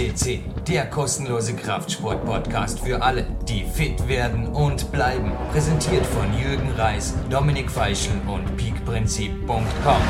[0.00, 5.30] FCC, der kostenlose Kraftsport-Podcast für alle, die fit werden und bleiben.
[5.52, 10.02] Präsentiert von Jürgen Reis, Dominik Feischl und peakprinzip.com.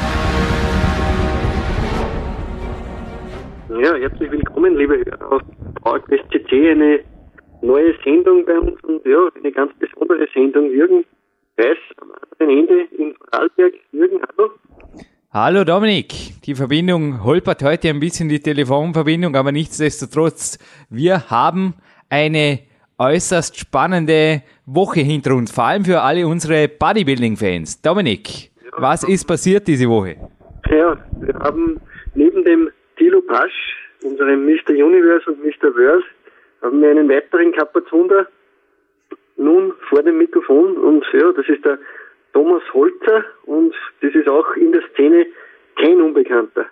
[3.82, 5.42] Ja, herzlich willkommen, liebe Hörer auf
[5.82, 7.00] PowerQuest CC, eine
[7.60, 10.70] neue Sendung bei uns und ja, eine ganz besondere Sendung.
[10.70, 11.04] Jürgen
[11.58, 13.74] Reis am anderen Ende in Vorarlberg.
[13.90, 14.50] Jürgen, hallo.
[15.32, 20.58] Hallo Dominik, die Verbindung holpert heute ein bisschen die Telefonverbindung, aber nichtsdestotrotz,
[20.90, 21.74] wir haben
[22.08, 22.58] eine
[22.98, 27.80] äußerst spannende Woche hinter uns, vor allem für alle unsere Bodybuilding-Fans.
[27.80, 28.70] Dominik, ja.
[28.78, 30.16] was ist passiert diese Woche?
[30.68, 31.80] Ja, wir haben
[32.16, 34.70] neben dem Thilo Pasch, unserem Mr.
[34.70, 35.72] Universe und Mr.
[35.72, 36.06] Verse,
[36.60, 38.26] haben wir einen weiteren Kapazunder
[39.36, 41.78] nun vor dem Mikrofon und ja, das ist der
[42.32, 45.26] Thomas Holzer und das ist auch in der Szene
[45.76, 46.66] kein Unbekannter.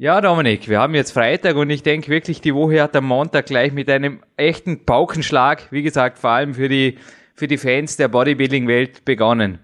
[0.00, 3.46] Ja, Dominik, wir haben jetzt Freitag und ich denke wirklich, die Woche hat am Montag
[3.46, 6.98] gleich mit einem echten Paukenschlag, wie gesagt, vor allem für die,
[7.34, 9.58] für die Fans der Bodybuilding-Welt begonnen.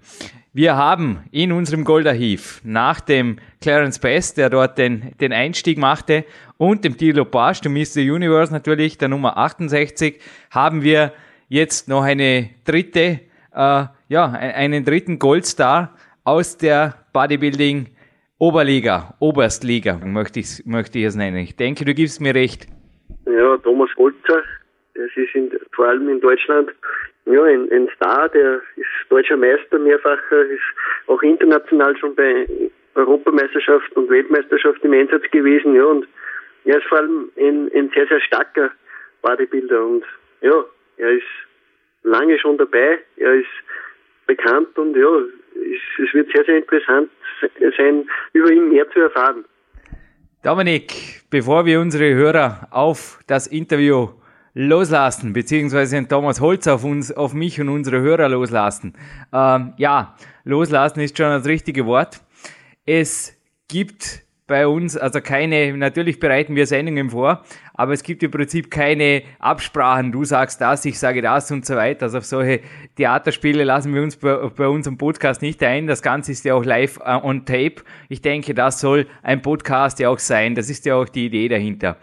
[0.51, 6.25] Wir haben in unserem Goldarchiv nach dem Clarence Best, der dort den, den Einstieg machte,
[6.57, 7.99] und dem Tilo Barsch, dem Mr.
[7.99, 11.13] Universe natürlich, der Nummer 68, haben wir
[11.49, 13.19] jetzt noch eine dritte
[13.55, 17.87] äh, ja, einen dritten Goldstar aus der Bodybuilding
[18.37, 21.37] Oberliga, Oberstliga, möchte ich, möchte ich es nennen.
[21.37, 22.67] Ich denke, du gibst mir recht.
[23.25, 24.43] Ja, Thomas Holzer,
[24.93, 26.69] das ist in, vor allem in Deutschland
[27.25, 30.61] ja, ein, ein Star, der ist deutscher Meister mehrfacher, ist
[31.07, 32.45] auch international schon bei
[32.95, 36.07] Europameisterschaft und Weltmeisterschaft im Einsatz gewesen, ja, und
[36.65, 38.71] er ist vor allem ein, ein sehr, sehr starker
[39.21, 40.03] Bodybuilder und
[40.41, 40.63] ja,
[40.97, 41.23] er ist
[42.05, 43.47] lange schon dabei, er ist
[44.27, 45.07] bekannt und ja,
[45.55, 47.09] es, es wird sehr, sehr interessant
[47.77, 49.45] sein, über ihn mehr zu erfahren.
[50.43, 54.09] Dominik, bevor wir unsere Hörer auf das Interview
[54.53, 58.93] loslassen, beziehungsweise den Thomas Holz auf uns, auf mich und unsere Hörer loslassen.
[59.33, 62.21] Ähm, ja, loslassen ist schon das richtige Wort.
[62.85, 63.37] Es
[63.67, 68.69] gibt bei uns, also keine, natürlich bereiten wir Sendungen vor, aber es gibt im Prinzip
[68.69, 72.03] keine Absprachen, du sagst das, ich sage das und so weiter.
[72.03, 72.61] Also auf solche
[72.95, 75.87] Theaterspiele lassen wir uns bei, bei unserem Podcast nicht ein.
[75.87, 77.75] Das Ganze ist ja auch live uh, on tape.
[78.07, 80.53] Ich denke, das soll ein Podcast ja auch sein.
[80.53, 81.97] Das ist ja auch die Idee dahinter.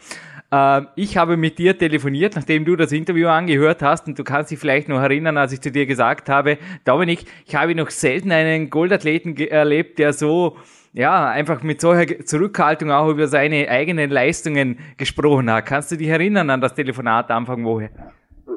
[0.52, 4.50] Uh, ich habe mit dir telefoniert, nachdem du das Interview angehört hast und du kannst
[4.50, 8.32] dich vielleicht noch erinnern, als ich zu dir gesagt habe, Dominik, ich habe noch selten
[8.32, 10.58] einen Goldathleten erlebt, der so
[10.92, 15.66] ja, einfach mit solcher Zurückhaltung auch über seine eigenen Leistungen gesprochen hat.
[15.66, 17.90] Kannst du dich erinnern an das Telefonat Anfang Woche?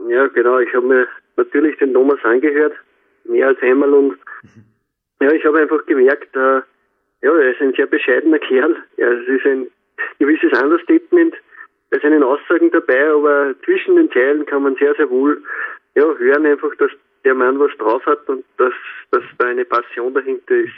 [0.09, 0.59] Ja, genau.
[0.59, 1.07] Ich habe mir
[1.37, 2.73] natürlich den Thomas angehört,
[3.25, 4.17] mehr als einmal und
[5.21, 6.61] ja, ich habe einfach gemerkt, äh,
[7.21, 8.75] ja, er ist ein sehr bescheidener Kerl.
[8.97, 9.67] Ja, es ist ein
[10.19, 11.33] gewisses Understatement
[11.89, 15.41] bei seinen Aussagen dabei, aber zwischen den Zeilen kann man sehr, sehr wohl
[15.95, 16.91] ja, hören einfach, dass
[17.23, 18.73] der Mann was drauf hat und dass,
[19.11, 20.73] dass da eine Passion dahinter ist.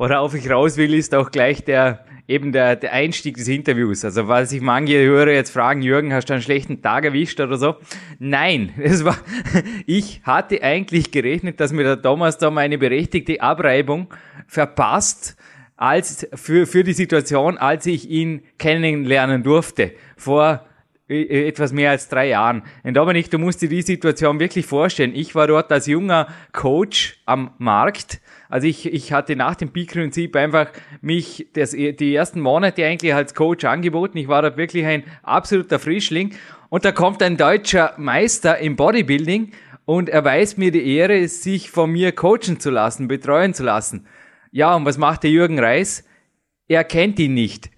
[0.00, 4.02] Worauf ich raus will, ist auch gleich der, eben der, der Einstieg des Interviews.
[4.02, 7.58] Also, weil sich manche Hörer jetzt fragen, Jürgen, hast du einen schlechten Tag erwischt oder
[7.58, 7.74] so?
[8.18, 9.18] Nein, es war,
[9.84, 14.06] ich hatte eigentlich gerechnet, dass mir der Thomas da mal eine berechtigte Abreibung
[14.46, 15.36] verpasst,
[15.76, 19.92] als, für, für die Situation, als ich ihn kennenlernen durfte.
[20.16, 20.64] Vor
[21.10, 22.62] etwas mehr als drei Jahren.
[22.82, 25.12] Und Dominik, du musst dir die Situation wirklich vorstellen.
[25.14, 30.34] Ich war dort als junger Coach am Markt also ich, ich hatte nach dem Peak-Prinzip
[30.34, 34.18] einfach mich das, die ersten Monate eigentlich als Coach angeboten.
[34.18, 36.34] Ich war dort wirklich ein absoluter Frischling.
[36.68, 39.52] Und da kommt ein deutscher Meister im Bodybuilding
[39.84, 44.06] und erweist mir die Ehre, sich von mir coachen zu lassen, betreuen zu lassen.
[44.50, 46.04] Ja, und was macht der Jürgen Reis?
[46.70, 47.68] Er kennt ihn nicht.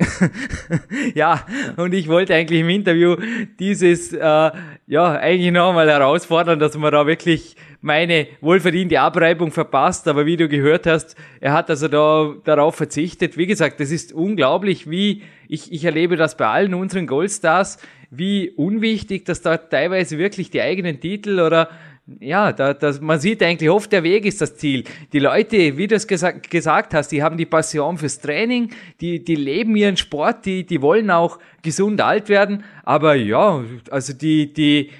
[1.15, 1.47] ja,
[1.79, 3.17] und ich wollte eigentlich im Interview
[3.59, 10.27] dieses, äh, ja, eigentlich nochmal herausfordern, dass man da wirklich meine wohlverdiente Abreibung verpasst, aber
[10.27, 13.39] wie du gehört hast, er hat also da darauf verzichtet.
[13.39, 17.79] Wie gesagt, das ist unglaublich, wie ich, ich erlebe das bei allen unseren Goldstars,
[18.11, 21.71] wie unwichtig, dass da teilweise wirklich die eigenen Titel oder
[22.07, 24.85] ja, da, das, man sieht eigentlich oft, der Weg ist das Ziel.
[25.13, 28.71] Die Leute, wie du es gesagt, gesagt hast, die haben die Passion fürs Training,
[29.01, 32.65] die, die leben ihren Sport, die, die wollen auch gesund alt werden.
[32.85, 34.91] Aber ja, also die, die,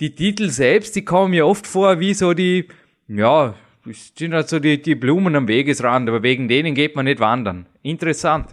[0.00, 2.66] die Titel selbst, die kommen mir oft vor wie so die,
[3.06, 3.54] ja,
[4.16, 7.66] sind halt so die, die Blumen am Wegesrand, aber wegen denen geht man nicht wandern.
[7.82, 8.48] Interessant.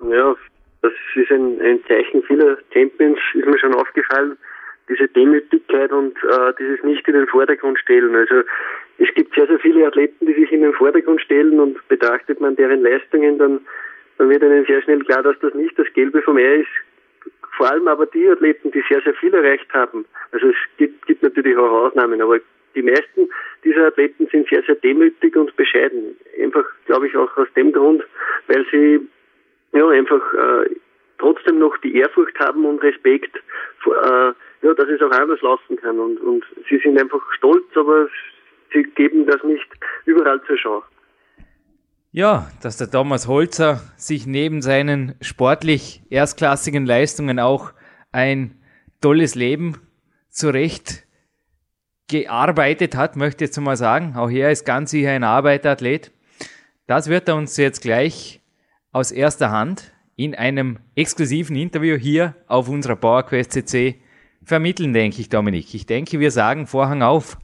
[0.00, 0.34] Ja,
[0.80, 4.38] das ist ein, ein Zeichen vieler Champions, ist mir schon aufgefallen
[4.92, 8.14] diese Demütigkeit und äh, dieses nicht in den Vordergrund stellen.
[8.14, 8.42] Also
[8.98, 12.56] es gibt sehr, sehr viele Athleten, die sich in den Vordergrund stellen und betrachtet man
[12.56, 13.60] deren Leistungen, dann,
[14.18, 16.68] dann wird einem sehr schnell klar, dass das nicht das Gelbe vom Ei ist.
[17.56, 20.04] vor allem aber die Athleten, die sehr, sehr viel erreicht haben.
[20.32, 22.38] Also es gibt, gibt natürlich auch Ausnahmen, aber
[22.74, 23.28] die meisten
[23.64, 26.16] dieser Athleten sind sehr, sehr demütig und bescheiden.
[26.40, 28.02] Einfach, glaube ich, auch aus dem Grund,
[28.48, 29.00] weil sie
[29.72, 30.70] ja einfach äh,
[31.22, 34.32] trotzdem noch die Ehrfurcht haben und Respekt, äh,
[34.62, 35.98] ja, dass es auch anders laufen kann.
[35.98, 38.08] Und, und sie sind einfach stolz, aber
[38.72, 39.68] sie geben das nicht
[40.04, 40.82] überall zur Schau.
[42.10, 47.72] Ja, dass der Thomas Holzer sich neben seinen sportlich erstklassigen Leistungen auch
[48.10, 48.60] ein
[49.00, 49.78] tolles Leben
[50.28, 51.04] zurecht
[52.08, 54.14] gearbeitet hat, möchte ich jetzt mal sagen.
[54.16, 56.10] Auch er ist ganz sicher ein Arbeiterathlet.
[56.86, 58.42] Das wird er uns jetzt gleich
[58.92, 64.00] aus erster Hand in einem exklusiven Interview hier auf unserer PowerQuest CC
[64.44, 65.74] vermitteln, denke ich, Dominik.
[65.74, 67.38] Ich denke, wir sagen Vorhang auf.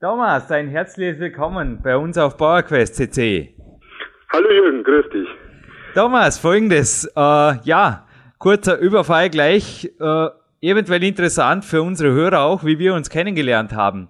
[0.00, 3.54] Thomas, ein herzliches Willkommen bei uns auf PowerQuest CC.
[4.32, 5.28] Hallo Jürgen, grüß dich.
[5.94, 7.20] Thomas, folgendes, äh,
[7.64, 8.06] ja,
[8.38, 10.28] kurzer Überfall gleich, äh,
[10.60, 14.08] eventuell interessant für unsere Hörer auch, wie wir uns kennengelernt haben.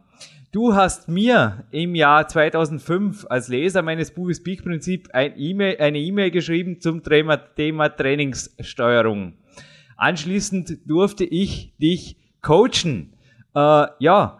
[0.50, 5.98] Du hast mir im Jahr 2005 als Leser meines Buches Peak Prinzip ein e eine
[5.98, 9.34] E-Mail geschrieben zum Thema, Thema Trainingssteuerung.
[9.98, 13.12] Anschließend durfte ich dich coachen.
[13.54, 14.38] Äh, ja,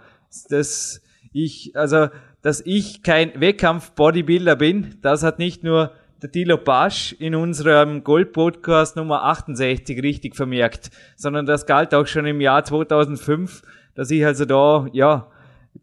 [0.49, 1.03] das
[1.35, 2.09] ich, also,
[2.41, 8.97] dass ich kein Wettkampf-Bodybuilder bin, das hat nicht nur der Dilo Basch in unserem Gold-Podcast
[8.97, 13.61] Nummer 68 richtig vermerkt, sondern das galt auch schon im Jahr 2005,
[13.95, 15.31] dass ich also da, ja,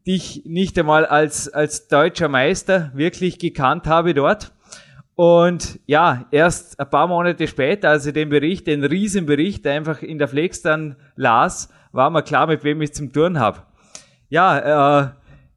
[0.06, 4.52] dich nicht einmal als, als deutscher Meister wirklich gekannt habe dort.
[5.16, 10.20] Und ja, erst ein paar Monate später, als ich den Bericht, den Riesenbericht einfach in
[10.20, 13.60] der Flex dann las, war mir klar, mit wem ich zum Turn habe.
[14.30, 15.08] Ja, äh,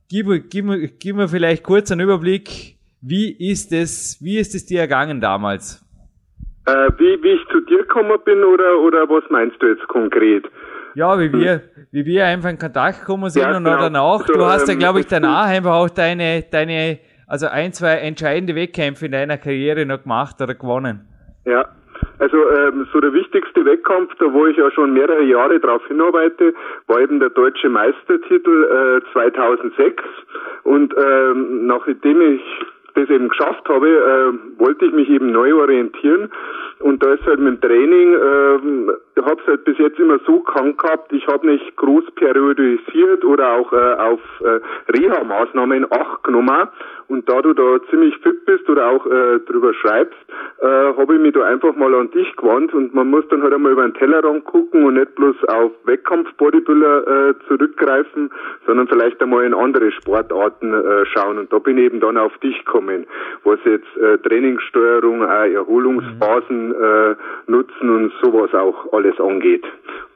[0.09, 4.81] gib, gib, gib mir vielleicht kurz einen Überblick, wie ist es, wie ist es dir
[4.81, 5.85] ergangen damals?
[6.67, 10.45] Äh, wie, wie ich zu dir gekommen bin oder, oder was meinst du jetzt konkret?
[10.95, 11.63] Ja, wie wir,
[11.93, 13.79] wie wir einfach in Kontakt gekommen sind ja, und genau.
[13.79, 14.27] danach.
[14.27, 18.55] Du hast ja, ähm, glaube ich, danach einfach auch deine, deine, also ein, zwei entscheidende
[18.55, 21.07] Wettkämpfe in deiner Karriere noch gemacht oder gewonnen.
[21.45, 21.69] Ja,
[22.19, 26.53] also ähm, so der wichtigste Wettkampf, da wo ich ja schon mehrere Jahre drauf hinarbeite,
[26.87, 30.03] war eben der deutsche Meistertitel äh, 2006
[30.65, 32.43] und ähm, nachdem ich
[32.95, 36.31] das eben geschafft habe, äh, wollte ich mich eben neu orientieren
[36.81, 38.59] und da ist halt mit dem Training, äh,
[39.19, 43.25] ich habe es halt bis jetzt immer so krank gehabt, ich habe nicht groß periodisiert
[43.25, 44.61] oder auch äh, auf äh,
[44.93, 46.69] Reha-Maßnahmen acht genommen
[47.09, 50.19] und da du da ziemlich fit bist oder auch äh, drüber schreibst,
[50.61, 53.55] äh, habe ich mich da einfach mal an dich gewandt und man muss dann halt
[53.55, 58.31] einmal über den Tellerrand gucken und nicht bloß auf Wettkampf-Bodybuilder äh, zurückgreifen,
[58.67, 61.39] sondern vielleicht einmal in andere Sportarten äh, schauen.
[61.39, 63.07] Und da bin ich eben dann auf dich gekommen,
[63.45, 67.15] was jetzt äh, Trainingssteuerung, äh, Erholungsphasen äh,
[67.47, 69.65] nutzen und sowas auch alles angeht.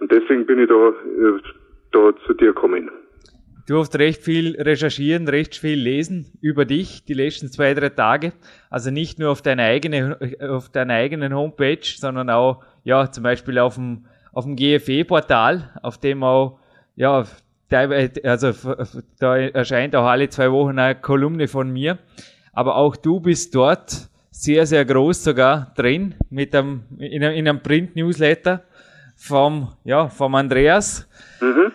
[0.00, 1.40] Und deswegen bin ich da, äh,
[1.92, 2.90] da zu dir gekommen.
[3.68, 8.32] Du hast recht viel recherchieren, recht viel lesen über dich die letzten zwei, drei Tage.
[8.70, 13.76] Also nicht nur auf deiner eigenen, auf eigenen Homepage, sondern auch, ja, zum Beispiel auf
[13.76, 16.58] dem, auf dem GFE-Portal, auf dem auch,
[16.96, 17.24] ja,
[18.24, 18.52] also
[19.18, 21.98] da erscheint auch alle zwei Wochen eine Kolumne von mir.
[22.52, 27.48] Aber auch du bist dort sehr, sehr groß sogar drin mit einem, in einem, in
[27.48, 28.64] einem Print-Newsletter
[29.22, 31.08] vom, ja, vom Andreas.
[31.40, 31.72] Mhm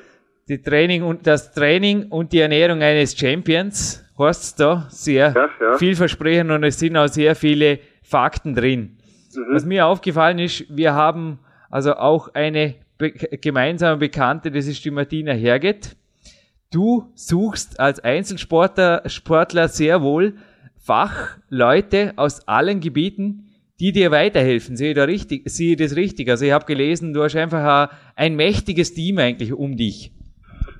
[0.47, 5.77] die Training und das Training und die Ernährung eines Champions heißt da sehr ja, ja.
[5.77, 8.97] vielversprechend und es sind auch sehr viele Fakten drin.
[9.35, 9.53] Mhm.
[9.53, 11.39] Was mir aufgefallen ist, wir haben
[11.69, 15.95] also auch eine be gemeinsame Bekannte, das ist die Martina Herget.
[16.71, 20.37] Du suchst als Einzelsportler Sportler sehr wohl
[20.77, 23.46] Fachleute aus allen Gebieten,
[23.79, 24.75] die dir weiterhelfen.
[24.75, 26.29] Sehe da richtig, sehe das richtig?
[26.29, 30.11] Also ich habe gelesen, du hast einfach ein mächtiges Team eigentlich um dich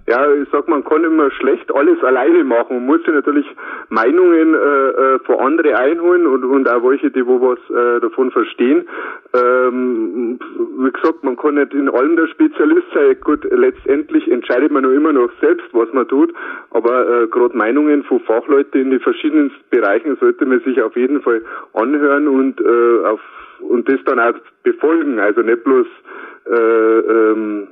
[0.10, 2.78] ja, ich sag, man kann immer schlecht alles alleine machen.
[2.78, 3.46] Man muss sich natürlich
[3.90, 8.32] Meinungen äh, äh, von anderen einholen und, und auch welche, die wo was äh, davon
[8.32, 8.88] verstehen.
[9.34, 10.40] Ähm,
[10.80, 13.18] wie gesagt, man kann nicht in allem der Spezialist sein.
[13.22, 16.34] Gut, letztendlich entscheidet man nur immer noch selbst, was man tut.
[16.72, 21.22] Aber äh, gerade Meinungen von Fachleuten in den verschiedenen Bereichen sollte man sich auf jeden
[21.22, 21.42] Fall
[21.74, 23.20] anhören und äh, auf
[23.60, 25.20] und das dann auch befolgen.
[25.20, 25.88] Also nicht bloß
[26.46, 27.68] äh, ähm,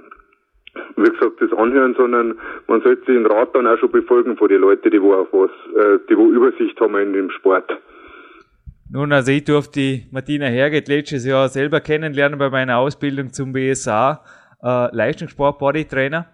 [0.95, 4.61] wie gesagt, das anhören, sondern man sollte den Rat dann auch schon befolgen von den
[4.61, 7.71] Leuten, die wo auch was, äh, die wo Übersicht haben in dem Sport.
[8.91, 13.51] Nun, also ich durfte die Martina Herget letztes Jahr selber kennenlernen bei meiner Ausbildung zum
[13.51, 14.23] BSA
[14.63, 16.27] äh, Leistungssport Bodytrainer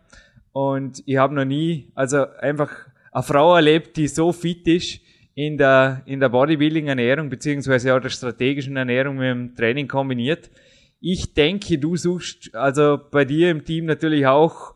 [0.51, 2.69] und ich habe noch nie, also einfach
[3.11, 5.01] eine Frau erlebt, die so fit ist
[5.33, 10.49] in der in der Bodybuilding Ernährung beziehungsweise auch der strategischen Ernährung mit dem Training kombiniert
[11.01, 14.75] ich denke, du suchst also bei dir im Team natürlich auch,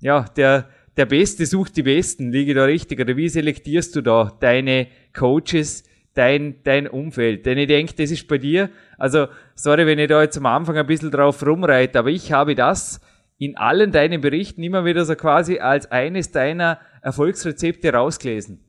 [0.00, 2.30] ja, der, der Beste sucht die Besten.
[2.30, 3.00] Liege da richtig?
[3.00, 5.82] Oder wie selektierst du da deine Coaches,
[6.14, 7.44] dein, dein Umfeld?
[7.44, 9.26] Denn ich denke, das ist bei dir, also,
[9.56, 13.00] sorry, wenn ich da jetzt am Anfang ein bisschen drauf rumreite, aber ich habe das
[13.38, 18.63] in allen deinen Berichten immer wieder so quasi als eines deiner Erfolgsrezepte rausgelesen.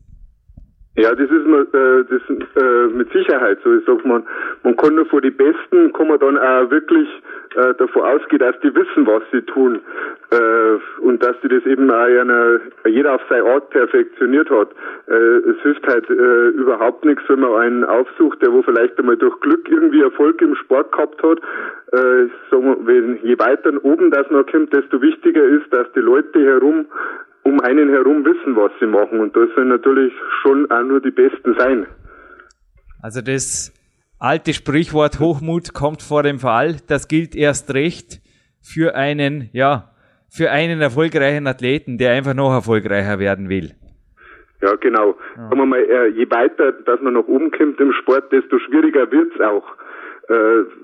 [0.97, 2.21] Ja, das ist äh, das
[2.63, 3.73] äh, mit Sicherheit so.
[3.73, 4.23] Ich sag man,
[4.63, 7.09] man kann nur vor die Besten, kann man dann auch wirklich
[7.55, 9.81] äh, davon ausgehen, dass die wissen, was sie tun
[10.31, 14.69] äh, und dass die das eben auch einer, jeder auf seine Art perfektioniert hat.
[15.07, 19.17] Äh, es hilft halt äh, überhaupt nichts, wenn man einen aufsucht, der wo vielleicht einmal
[19.17, 21.39] durch Glück irgendwie Erfolg im Sport gehabt hat.
[21.91, 26.39] Äh, wir, wenn, je weiter oben das noch kommt, desto wichtiger ist, dass die Leute
[26.39, 26.85] herum
[27.45, 29.19] um einen herum wissen, was sie machen.
[29.19, 30.11] Und das sollen natürlich
[30.41, 31.85] schon auch nur die Besten sein.
[33.01, 33.71] Also das
[34.19, 38.19] alte Sprichwort Hochmut kommt vor dem Fall, das gilt erst recht
[38.61, 39.91] für einen, ja,
[40.27, 43.71] für einen erfolgreichen Athleten, der einfach noch erfolgreicher werden will.
[44.61, 45.15] Ja, genau.
[45.37, 45.49] Ja.
[45.49, 49.11] Sagen wir mal, äh, je weiter, dass man nach oben kommt im Sport, desto schwieriger
[49.11, 49.65] wird's auch
[50.27, 50.33] äh,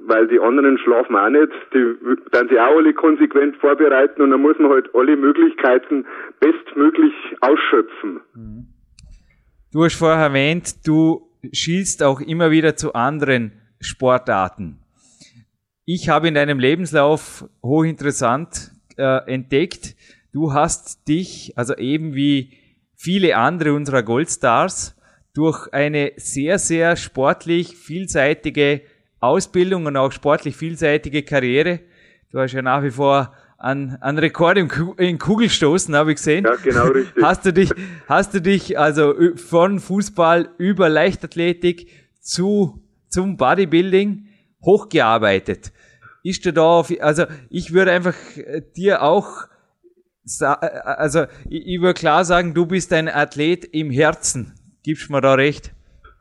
[0.05, 1.95] weil die anderen schlafen auch nicht, die
[2.31, 6.05] dann sie auch alle konsequent vorbereiten und dann muss man halt alle Möglichkeiten
[6.39, 8.21] bestmöglich ausschöpfen.
[9.71, 14.77] Du hast vorher erwähnt, du schielst auch immer wieder zu anderen Sportarten.
[15.85, 19.95] Ich habe in deinem Lebenslauf hochinteressant äh, entdeckt,
[20.33, 22.57] du hast dich, also eben wie
[22.95, 24.95] viele andere unserer Goldstars,
[25.33, 28.81] durch eine sehr, sehr sportlich vielseitige
[29.21, 31.79] Ausbildung und auch sportlich vielseitige Karriere.
[32.31, 36.45] Du hast ja nach wie vor an, an Rekord im, in Kugelstoßen, habe ich gesehen.
[36.45, 37.23] Ja, genau richtig.
[37.23, 37.71] Hast du dich,
[38.07, 41.87] hast du dich also von Fußball über Leichtathletik
[42.19, 44.27] zu, zum Bodybuilding
[44.63, 45.71] hochgearbeitet?
[46.23, 49.47] Ist du da auf, also ich würde einfach äh, dir auch,
[50.39, 54.53] äh, also ich würde klar sagen, du bist ein Athlet im Herzen.
[54.83, 55.71] Gibst mir da recht?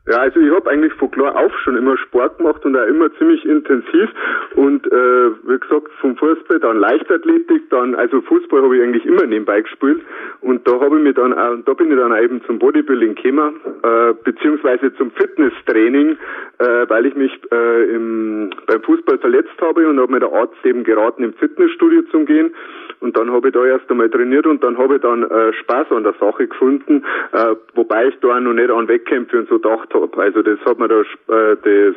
[0.08, 3.12] Ja, also ich habe eigentlich von klar auf schon immer Sport gemacht und auch immer
[3.18, 4.08] ziemlich intensiv.
[4.54, 9.26] Und äh, wie gesagt vom Fußball dann Leichtathletik, dann also Fußball habe ich eigentlich immer
[9.26, 10.00] nebenbei gespielt.
[10.40, 13.60] Und da habe ich mich dann auch, da bin ich dann eben zum Bodybuilding gekommen
[13.82, 16.16] äh, beziehungsweise zum Fitnesstraining,
[16.58, 20.64] äh, weil ich mich äh, im, beim Fußball verletzt habe und habe mir der Arzt
[20.64, 22.54] eben geraten im Fitnessstudio zu gehen
[23.00, 25.90] und dann habe ich da erst einmal trainiert und dann habe ich dann äh, Spaß
[25.90, 29.58] an der Sache gefunden, äh, wobei ich da auch noch nicht an Wettkämpfe und so
[29.58, 30.22] gedacht habe.
[30.22, 31.94] Also das hat mir da äh, das,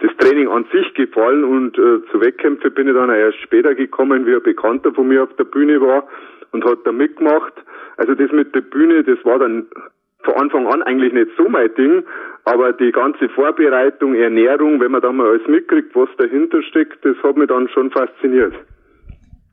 [0.00, 4.26] das Training an sich gefallen und äh, zu Wettkämpfen bin ich dann erst später gekommen,
[4.26, 6.08] wie ein Bekannter von mir auf der Bühne war
[6.52, 7.54] und hat da mitgemacht.
[7.96, 9.66] Also das mit der Bühne, das war dann
[10.24, 12.02] von Anfang an eigentlich nicht so mein Ding,
[12.44, 17.16] aber die ganze Vorbereitung, Ernährung, wenn man da mal alles mitkriegt, was dahinter steckt, das
[17.22, 18.54] hat mich dann schon fasziniert.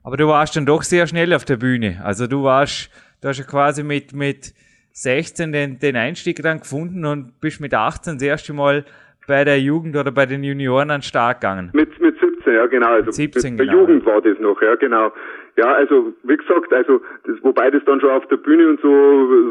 [0.08, 2.00] Aber du warst dann doch sehr schnell auf der Bühne.
[2.02, 4.54] Also du warst, du hast ja quasi mit, mit
[4.94, 8.86] 16 den, den Einstieg dann gefunden und bist mit 18 das erste Mal
[9.28, 11.72] bei der Jugend oder bei den Junioren an Start gegangen.
[11.74, 12.17] Mit, mit
[12.48, 12.88] 17, ja genau.
[12.88, 13.80] Also 17, mit der genau.
[13.80, 15.12] Jugend war das noch, ja genau.
[15.58, 18.89] Ja, also wie gesagt, also das, wobei das dann schon auf der Bühne und so,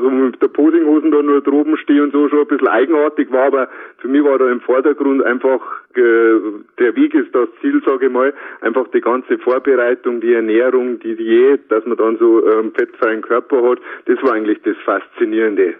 [0.02, 3.46] so mit der Posinghosen da nur droben stehe und so schon ein bisschen eigenartig war,
[3.46, 5.60] aber für mich war da im Vordergrund einfach
[5.96, 6.40] äh,
[6.78, 11.16] der Weg ist das Ziel, sage ich mal, einfach die ganze Vorbereitung, die Ernährung, die
[11.16, 15.74] Diät, dass man dann so ähm, fettfreien Körper hat, das war eigentlich das Faszinierende.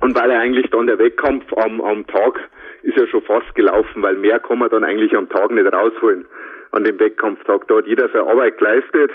[0.00, 2.38] Und weil er eigentlich dann der Wettkampf am, am Tag
[2.88, 6.26] ist ja schon fast gelaufen, weil mehr kann man dann eigentlich am Tag nicht rausholen
[6.72, 7.68] an dem Wettkampftag.
[7.68, 9.10] Da hat jeder seine Arbeit geleistet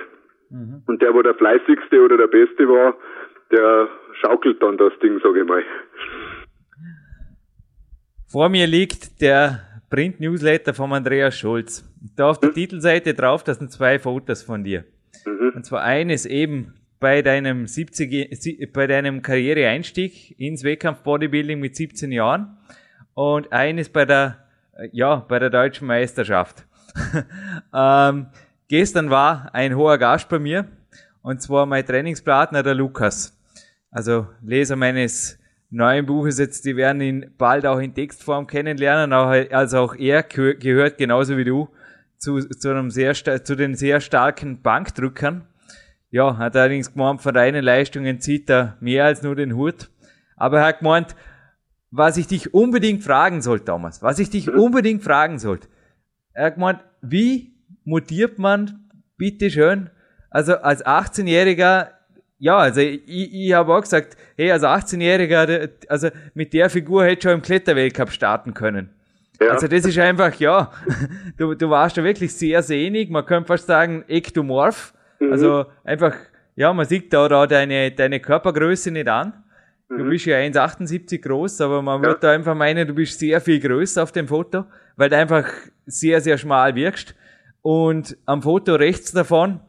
[0.50, 0.84] mhm.
[0.86, 2.96] und der, wo der fleißigste oder der Beste war,
[3.52, 3.88] der
[4.22, 5.64] schaukelt dann das Ding, sage ich mal.
[8.32, 11.84] Vor mir liegt der Print-Newsletter von Andreas Scholz.
[12.16, 12.56] Da auf der mhm.
[12.56, 14.86] Titelseite drauf, das sind zwei Fotos von dir.
[15.26, 15.54] Mhm.
[15.56, 22.12] Und zwar eines eben bei deinem 70, bei deinem Karriereeinstieg ins Wettkampf Bodybuilding mit 17
[22.12, 22.58] Jahren
[23.14, 24.38] und eines bei der,
[24.92, 26.66] ja, bei der deutschen Meisterschaft.
[27.74, 28.28] ähm,
[28.68, 30.68] gestern war ein hoher Gast bei mir
[31.22, 33.38] und zwar mein Trainingspartner, der Lukas.
[33.92, 35.40] Also Leser meines
[35.70, 40.98] neuen Buches jetzt, die werden ihn bald auch in Textform kennenlernen, also auch er gehört
[40.98, 41.70] genauso wie du
[42.18, 45.46] zu, zu einem sehr, zu den sehr starken Bankdrückern.
[46.10, 49.90] Ja, hat allerdings gemeint, von deinen Leistungen zieht er mehr als nur den Hut.
[50.36, 51.16] Aber er hat gemeint,
[51.96, 55.68] was ich dich unbedingt fragen sollte, Thomas, was ich dich unbedingt fragen sollte,
[56.34, 59.92] er hat gemeint, wie mutiert man, bitteschön,
[60.32, 61.90] also als 18-Jähriger,
[62.40, 67.30] ja, also ich, ich habe auch gesagt, hey, als 18-Jähriger, also mit der Figur hätte
[67.30, 68.90] schon im Kletterweltcup starten können.
[69.40, 69.50] Ja.
[69.50, 70.72] Also das ist einfach, ja,
[71.38, 74.96] du, du warst da wirklich sehr sehnig, man könnte fast sagen ektomorph.
[75.20, 75.32] Mhm.
[75.32, 76.16] Also einfach,
[76.56, 79.43] ja, man sieht da, da deine, deine Körpergröße nicht an.
[79.98, 80.10] Du mhm.
[80.10, 82.10] bist ja 1,78 groß, aber man ja.
[82.10, 85.46] wird da einfach meinen, du bist sehr viel größer auf dem Foto, weil du einfach
[85.86, 87.16] sehr, sehr schmal wirkst.
[87.62, 89.60] Und am Foto rechts davon,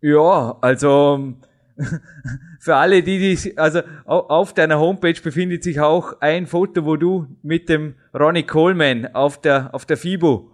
[0.00, 1.34] ja, also
[2.60, 7.26] für alle, die die, also auf deiner Homepage befindet sich auch ein Foto, wo du
[7.42, 10.50] mit dem Ronnie Coleman auf der auf der FIBO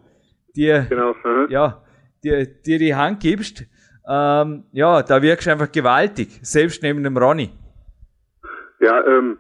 [0.54, 1.14] dir genau,
[1.49, 1.83] ja
[2.26, 3.64] dir, dir die Hand gibst.
[4.09, 7.50] Ähm, ja, da wirkst du einfach gewaltig, selbst neben dem Ronnie.
[8.80, 9.38] Ja, ähm,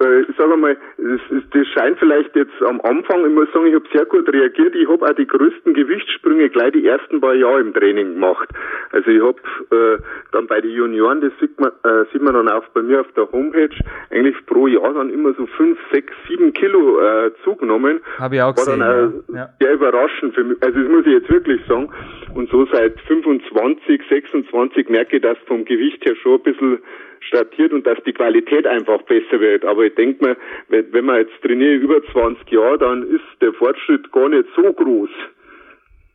[0.00, 1.20] äh, ich sage mal, das,
[1.52, 4.74] das scheint vielleicht jetzt am Anfang, ich muss sagen, ich habe sehr gut reagiert.
[4.74, 8.48] Ich habe auch die größten Gewichtssprünge gleich die ersten paar Jahre im Training gemacht.
[8.90, 9.38] Also ich habe
[9.70, 9.98] äh,
[10.32, 13.12] dann bei den Junioren, das sieht man, äh, sieht man dann auch bei mir auf
[13.16, 13.74] der Homepage,
[14.10, 18.00] eigentlich pro Jahr dann immer so fünf, sechs, sieben Kilo äh, zugenommen.
[18.18, 18.80] Habe ich auch War gesehen.
[18.80, 19.48] Dann, äh, ja.
[19.60, 20.60] sehr überraschend für mich.
[20.60, 21.88] Also das muss ich jetzt wirklich sagen.
[22.34, 26.78] Und so seit 25, 26 merke ich, dass vom Gewicht her schon ein bisschen
[27.26, 29.64] statiert und dass die Qualität einfach besser wird.
[29.64, 30.36] Aber ich denke mir,
[30.68, 35.10] wenn man jetzt trainiert über 20 Jahre, dann ist der Fortschritt gar nicht so groß.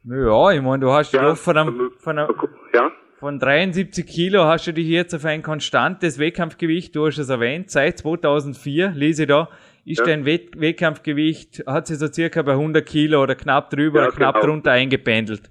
[0.05, 2.35] Ja, ich meine, du hast ja, von einem, von einem,
[2.73, 2.91] ja.
[3.19, 7.69] Von 73 Kilo hast du dich jetzt auf ein konstantes Wettkampfgewicht, du hast es erwähnt,
[7.69, 9.49] seit 2004, lese ich da,
[9.85, 10.05] ist ja.
[10.05, 14.35] dein Wettkampfgewicht, hat sich so circa bei 100 Kilo oder knapp drüber ja, oder knapp
[14.35, 14.45] genau.
[14.45, 15.41] drunter eingependelt.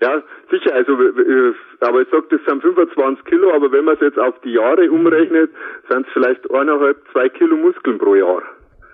[0.00, 0.92] Ja, sicher, also
[1.80, 4.90] aber ich sag, das sind 25 Kilo, aber wenn man es jetzt auf die Jahre
[4.90, 5.50] umrechnet,
[5.88, 8.42] sind es vielleicht eineinhalb, zwei Kilo Muskeln pro Jahr.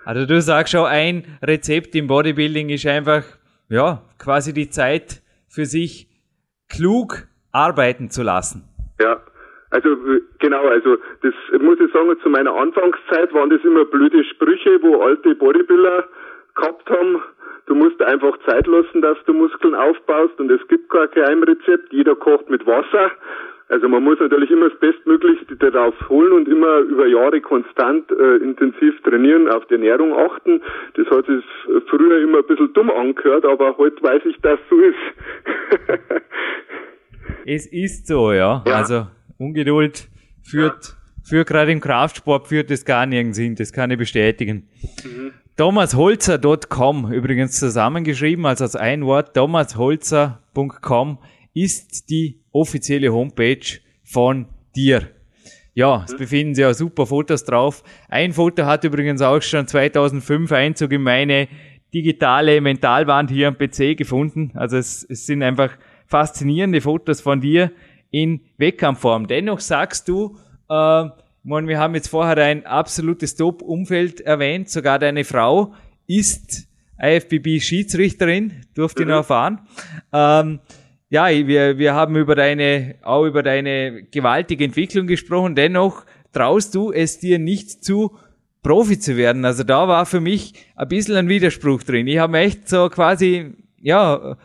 [0.05, 3.23] Also du sagst schon, ein Rezept im Bodybuilding ist einfach,
[3.69, 6.07] ja, quasi die Zeit für sich
[6.69, 8.63] klug arbeiten zu lassen.
[8.99, 9.21] Ja,
[9.71, 9.89] also
[10.39, 15.01] genau, also das muss ich sagen, zu meiner Anfangszeit waren das immer blöde Sprüche, wo
[15.01, 16.05] alte Bodybuilder
[16.55, 17.21] gehabt haben,
[17.71, 21.93] Du musst einfach Zeit lassen, dass du Muskeln aufbaust und es gibt gar kein Heimrezept.
[21.93, 23.11] Jeder kocht mit Wasser.
[23.69, 28.43] Also man muss natürlich immer das Bestmöglichste darauf holen und immer über Jahre konstant äh,
[28.43, 30.61] intensiv trainieren, auf die Ernährung achten.
[30.95, 31.45] Das hat sich
[31.89, 34.95] früher immer ein bisschen dumm angehört, aber heute weiß ich, dass so ist.
[37.45, 38.61] es ist so, ja.
[38.67, 38.73] ja.
[38.73, 39.07] Also
[39.37, 40.09] Ungeduld
[40.43, 40.93] führt, ja.
[41.23, 44.67] für gerade im Kraftsport führt es gar nirgends hin, das kann ich bestätigen.
[45.05, 45.31] Mhm.
[45.57, 51.17] ThomasHolzer.com, übrigens zusammengeschrieben, also als ein Wort, thomasholzer.com
[51.53, 55.09] ist die offizielle Homepage von dir.
[55.73, 57.83] Ja, es befinden sich auch super Fotos drauf.
[58.09, 61.47] Ein Foto hat übrigens auch schon 2005 Einzug in meine
[61.93, 64.51] digitale Mentalwand hier am PC gefunden.
[64.55, 67.71] Also es, es sind einfach faszinierende Fotos von dir
[68.09, 69.27] in Wettkampfform.
[69.27, 70.37] Dennoch sagst du,
[70.69, 71.05] äh,
[71.43, 75.73] meine, wir haben jetzt vorher ein absolutes Top-Umfeld erwähnt, sogar deine Frau
[76.07, 76.67] ist
[77.01, 79.11] IFBB-Schiedsrichterin, durfte ich mhm.
[79.11, 79.61] noch erfahren.
[80.13, 80.59] Ähm,
[81.09, 85.55] ja, wir, wir haben über deine, auch über deine gewaltige Entwicklung gesprochen.
[85.55, 88.17] Dennoch traust du es dir nicht zu,
[88.63, 89.43] Profi zu werden.
[89.43, 92.07] Also da war für mich ein bisschen ein Widerspruch drin.
[92.07, 94.37] Ich habe echt so quasi, ja,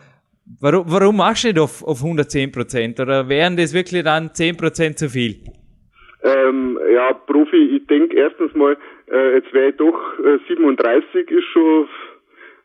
[0.58, 2.98] warum, warum machst du nicht auf, auf 110 Prozent?
[2.98, 5.44] Oder wären das wirklich dann 10 Prozent zu viel?
[6.22, 8.76] Ähm, ja, Profi, ich denke erstens mal,
[9.10, 11.88] äh, jetzt wäre ich doch äh, 37, ist schon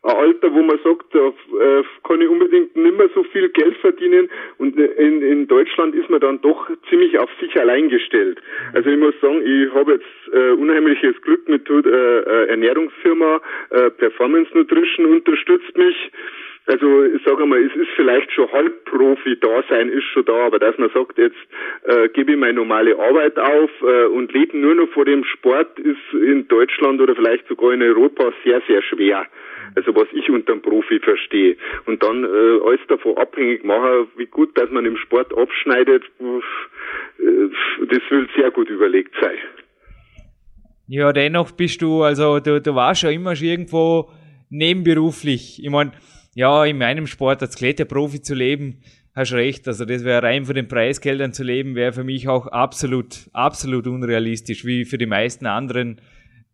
[0.03, 3.77] ein Alter, wo man sagt, da äh, kann ich unbedingt nicht mehr so viel Geld
[3.77, 8.41] verdienen und in, in Deutschland ist man dann doch ziemlich auf sich allein gestellt.
[8.73, 13.89] Also ich muss sagen, ich habe jetzt äh, unheimliches Glück mit äh, äh, Ernährungsfirma äh,
[13.91, 16.11] Performance Nutrition unterstützt mich
[16.67, 20.59] also ich sage mal, es ist vielleicht schon Halbprofi da sein, ist schon da, aber
[20.59, 21.35] dass man sagt, jetzt
[21.85, 25.79] äh, gebe ich meine normale Arbeit auf äh, und lebe nur noch vor dem Sport,
[25.79, 29.25] ist in Deutschland oder vielleicht sogar in Europa sehr, sehr schwer.
[29.75, 31.55] Also was ich unter einem Profi verstehe.
[31.85, 37.49] Und dann äh, alles davon abhängig machen, wie gut, dass man im Sport abschneidet, äh,
[37.87, 39.37] das will sehr gut überlegt sein.
[40.87, 44.09] Ja, dennoch bist du, also du, du warst ja immer schon irgendwo
[44.49, 45.63] nebenberuflich.
[45.63, 45.93] Ich meine,
[46.35, 48.81] ja, in meinem Sport als Kletterprofi zu leben,
[49.13, 49.67] hast recht.
[49.67, 53.87] Also das wäre rein von den Preisgeldern zu leben, wäre für mich auch absolut, absolut
[53.87, 55.99] unrealistisch, wie für die meisten anderen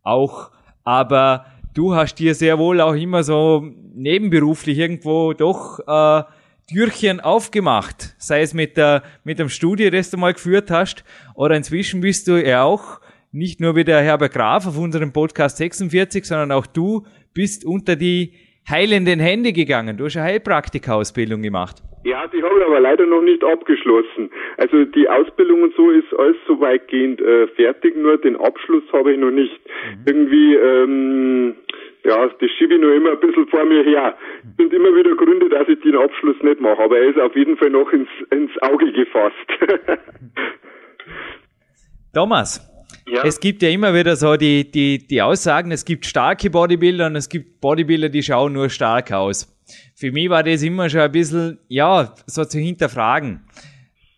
[0.02, 0.52] auch.
[0.84, 3.64] Aber du hast dir sehr wohl auch immer so
[3.94, 6.24] nebenberuflich irgendwo doch äh,
[6.68, 11.56] Türchen aufgemacht, sei es mit der mit dem Studie, das du mal geführt hast, oder
[11.56, 13.00] inzwischen bist du ja auch
[13.32, 17.96] nicht nur wie der Herbert Graf auf unserem Podcast 46, sondern auch du bist unter
[17.96, 18.34] die
[18.70, 19.98] heilenden Hände gegangen.
[19.98, 21.78] Du hast eine Heilpraktikausbildung gemacht.
[22.04, 24.30] Ja, die habe ich aber leider noch nicht abgeschlossen.
[24.58, 29.14] Also die Ausbildung und so ist alles so weitgehend äh, fertig, nur den Abschluss habe
[29.14, 29.60] ich noch nicht.
[29.60, 30.04] Mhm.
[30.06, 31.56] Irgendwie ähm,
[32.08, 34.16] ja, das schiebe ich nur immer ein bisschen vor mir her.
[34.44, 37.36] Es sind immer wieder Gründe, dass ich den Abschluss nicht mache, aber er ist auf
[37.36, 39.36] jeden Fall noch ins, ins Auge gefasst.
[42.14, 42.62] Thomas,
[43.08, 43.24] ja.
[43.24, 47.16] es gibt ja immer wieder so die, die, die Aussagen, es gibt starke Bodybuilder und
[47.16, 49.54] es gibt Bodybuilder, die schauen nur stark aus.
[49.96, 53.42] Für mich war das immer schon ein bisschen, ja, so zu hinterfragen.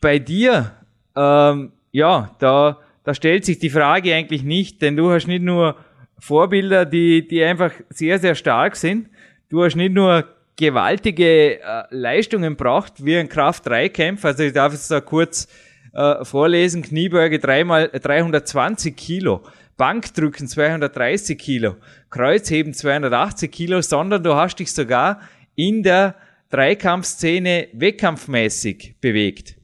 [0.02, 0.72] Bei dir,
[1.16, 5.76] ähm, ja, da, da stellt sich die Frage eigentlich nicht, denn du hast nicht nur
[6.20, 9.10] Vorbilder, die, die einfach sehr, sehr stark sind.
[9.50, 10.26] Du hast nicht nur
[10.58, 14.28] gewaltige äh, Leistungen braucht, wie ein Kraft-3-Kämpfer.
[14.30, 15.48] Also ich darf es da kurz
[15.94, 16.82] äh, vorlesen.
[16.82, 19.42] Kniebeuge dreimal 320 Kilo,
[19.78, 21.76] Bankdrücken 230 Kilo,
[22.10, 25.22] Kreuzheben 280 Kilo, sondern du hast dich sogar
[25.56, 26.16] in der
[26.52, 29.56] Dreikampfszene wettkampfmäßig bewegt.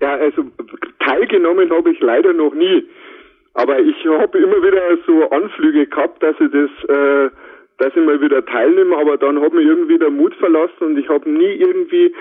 [0.00, 0.44] Ja, also
[1.04, 2.88] teilgenommen habe ich leider noch nie.
[3.54, 7.30] Aber ich habe immer wieder so Anflüge gehabt, dass ich das, äh,
[7.80, 11.08] dass ich mal wieder teilnehme, aber dann hat mir irgendwie der Mut verlassen und ich
[11.08, 12.14] habe nie irgendwie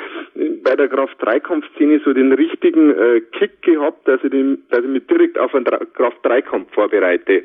[0.63, 5.05] bei der Kraft-3-Kampf-Szene so den richtigen äh, Kick gehabt, dass ich, den, dass ich mich
[5.07, 7.43] direkt auf einen Kraft-3-Kampf vorbereite.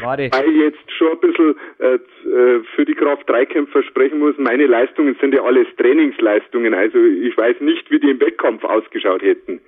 [0.00, 0.30] Warte.
[0.32, 5.16] Weil ich jetzt schon ein bisschen äh, äh für die Kraft-3-Kämpfer sprechen muss, meine Leistungen
[5.20, 9.60] sind ja alles Trainingsleistungen, also ich weiß nicht, wie die im Wettkampf ausgeschaut hätten.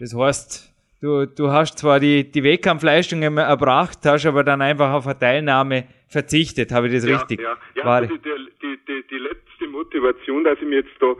[0.00, 0.71] Das heißt,
[1.02, 5.84] du, du hast zwar die, die Wettkampfleistungen erbracht, hast aber dann einfach auf eine Teilnahme
[6.08, 6.72] verzichtet.
[6.72, 7.40] Habe ich das ja, richtig?
[7.40, 8.30] Ja, ja also die,
[8.62, 11.14] die, die, die letzte Motivation, dass ich mich jetzt da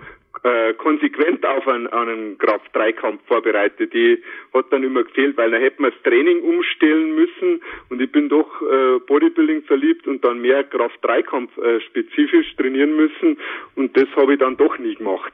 [0.44, 4.22] äh, konsequent auf einen, einen Kraft-3-Kampf vorbereite, die
[4.54, 8.28] hat dann immer gefehlt, weil dann hätten wir das Training umstellen müssen und ich bin
[8.28, 13.38] doch äh, Bodybuilding verliebt und dann mehr Kraft-3-Kampf äh, spezifisch trainieren müssen
[13.76, 15.32] und das habe ich dann doch nie gemacht.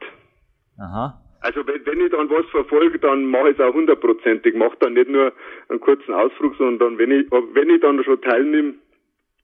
[0.77, 1.19] Aha.
[1.41, 4.55] Also wenn, wenn ich dann was verfolge, dann mache ich es auch hundertprozentig.
[4.55, 5.31] Mache dann nicht nur
[5.69, 8.75] einen kurzen Ausflug, sondern wenn ich, wenn ich dann schon teilnehme,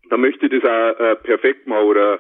[0.10, 2.19] dann möchte ich das auch äh, perfekt machen oder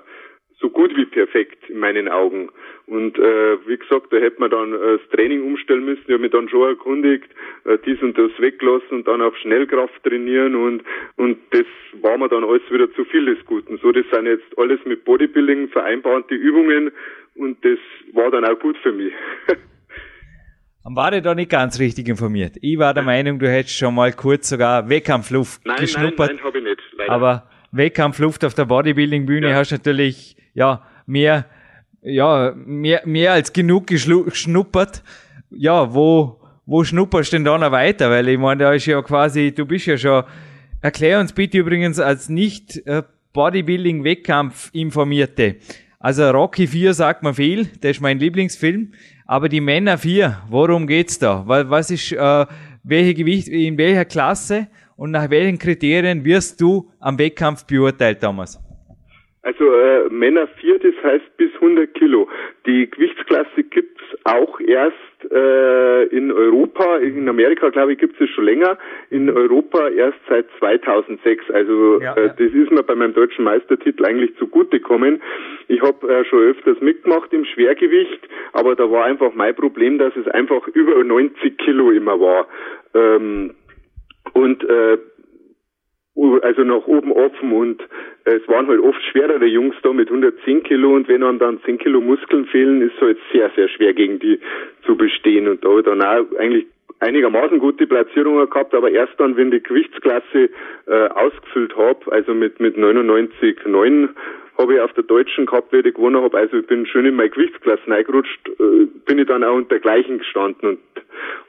[0.59, 2.49] so gut wie perfekt in meinen Augen.
[2.87, 6.03] Und äh, wie gesagt, da hätte man dann äh, das Training umstellen müssen.
[6.05, 7.29] Ich habe mich dann schon erkundigt,
[7.65, 10.83] äh, dies und das weglassen und dann auf Schnellkraft trainieren und
[11.17, 11.65] und das
[12.01, 13.77] war mir dann alles wieder zu viel des Guten.
[13.79, 16.91] So, das sind jetzt alles mit Bodybuilding vereinbarte Übungen
[17.35, 17.79] und das
[18.13, 19.13] war dann auch gut für mich.
[20.85, 22.57] Dann war ich da nicht ganz richtig informiert.
[22.61, 26.27] Ich war der Meinung, du hättest schon mal kurz sogar Wettkampfluft nein, geschnuppert.
[26.27, 26.81] Nein, nein, habe ich nicht.
[26.95, 27.11] Leider.
[27.11, 29.55] Aber Wettkampfluft auf der Bodybuilding-Bühne ja.
[29.55, 31.45] hast natürlich, ja, mehr,
[32.03, 35.03] ja, mehr, mehr als genug geschnuppert.
[35.49, 38.11] Ja, wo, wo schnupperst du denn da noch weiter?
[38.11, 40.23] Weil ich meine, da ist ja quasi, du bist ja schon,
[40.81, 43.01] erklär uns bitte übrigens als nicht äh,
[43.33, 45.55] Bodybuilding-Wettkampf informierte.
[46.05, 48.91] Also Rocky 4 sagt man viel, das ist mein Lieblingsfilm.
[49.25, 51.43] Aber die Männer 4, worum geht's da?
[51.47, 52.45] Was ist, äh,
[52.83, 58.61] welche Gewicht, in welcher Klasse und nach welchen Kriterien wirst du am Wettkampf beurteilt, Thomas?
[59.41, 62.29] Also äh, Männer 4, das heißt bis 100 Kilo.
[62.67, 66.97] Die Gewichtsklasse gibt's auch erst äh, in Europa.
[66.97, 68.77] In Amerika, glaube ich, gibt es schon länger.
[69.09, 71.49] In Europa erst seit 2006.
[71.51, 75.21] Also ja, äh, das ist mir bei meinem deutschen Meistertitel eigentlich zugutekommen.
[75.67, 80.15] Ich habe äh, schon öfters mitgemacht im Schwergewicht, aber da war einfach mein Problem, dass
[80.15, 82.47] es einfach über 90 Kilo immer war.
[82.93, 83.55] Ähm,
[84.33, 84.97] und äh,
[86.41, 87.81] also nach oben offen und
[88.23, 91.77] es waren halt oft schwerere Jungs da mit 110 Kilo und wenn einem dann 10
[91.77, 94.39] Kilo Muskeln fehlen, ist es halt sehr, sehr schwer gegen die
[94.85, 96.65] zu bestehen und da habe ich dann auch eigentlich
[96.99, 100.49] einigermaßen gute Platzierungen gehabt, aber erst dann, wenn die Gewichtsklasse
[100.87, 104.09] äh, ausgefüllt habe, also mit mit 99,9
[104.57, 106.37] habe ich auf der deutschen gehabt, wie ich gewonnen habe.
[106.37, 110.19] Also ich bin schön in meine Gewichtsklasse reingerutscht, äh, bin ich dann auch unter gleichen
[110.19, 110.79] gestanden und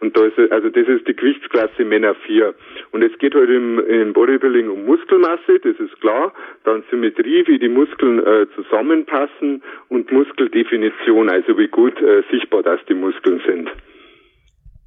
[0.01, 2.55] und da ist also das ist die Gewichtsklasse Männer 4.
[2.93, 6.33] Und es geht halt im, im Bodybuilding um Muskelmasse, das ist klar,
[6.65, 12.81] dann Symmetrie, wie die Muskeln äh, zusammenpassen und Muskeldefinition, also wie gut äh, sichtbar das
[12.89, 13.71] die Muskeln sind.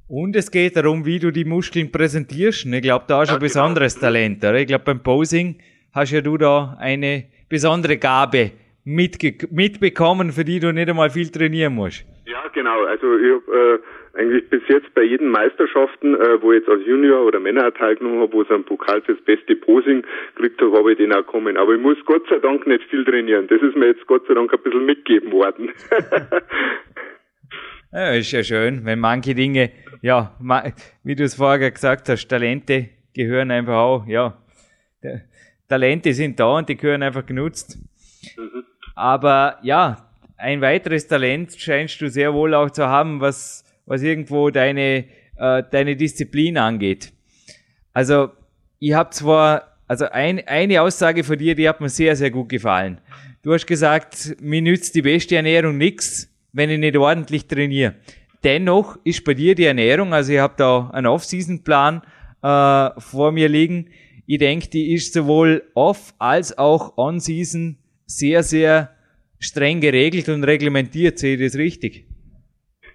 [0.08, 2.66] Und es geht darum, wie du die Muskeln präsentierst.
[2.66, 4.06] Ich glaube, da hast du ja, ein besonderes genau.
[4.06, 4.38] Talent.
[4.38, 4.58] Oder?
[4.58, 5.58] Ich glaube, beim Posing
[5.92, 8.52] hast ja du da eine besondere Gabe
[8.84, 12.06] mitbekommen, für die du nicht einmal viel trainieren musst.
[12.24, 12.84] Ja, genau.
[12.84, 13.80] Also ich habe
[14.14, 17.72] äh, eigentlich bis jetzt bei jeden Meisterschaften, äh, wo ich jetzt als Junior oder Männer
[17.74, 20.02] teilgenommen habe, wo es einen Pokal fürs beste Posing
[20.34, 21.56] gekriegt habe, habe ich den auch kommen.
[21.56, 23.48] Aber ich muss Gott sei Dank nicht viel trainieren.
[23.48, 25.70] Das ist mir jetzt Gott sei Dank ein bisschen mitgegeben worden.
[27.92, 29.70] ja, ist ja schön, wenn manche Dinge,
[30.02, 30.36] ja,
[31.04, 34.38] wie du es vorher gesagt hast, Talente gehören einfach auch, ja,
[35.70, 37.78] Talente sind da und die gehören einfach genutzt.
[38.36, 38.64] Mhm.
[38.94, 44.50] Aber ja, ein weiteres Talent scheinst du sehr wohl auch zu haben, was, was irgendwo
[44.50, 45.04] deine,
[45.36, 47.12] äh, deine Disziplin angeht.
[47.94, 48.30] Also,
[48.78, 52.48] ich habe zwar also ein, eine Aussage von dir, die hat mir sehr, sehr gut
[52.48, 53.00] gefallen.
[53.42, 57.96] Du hast gesagt, mir nützt die beste Ernährung nichts, wenn ich nicht ordentlich trainiere.
[58.44, 62.02] Dennoch ist bei dir die Ernährung, also ich habe da einen Off-Season-Plan
[62.40, 63.88] äh, vor mir liegen.
[64.32, 68.90] Ich denke, die ist sowohl off als auch on-season sehr, sehr
[69.40, 71.18] streng geregelt und reglementiert.
[71.18, 72.04] Sehe ich das richtig?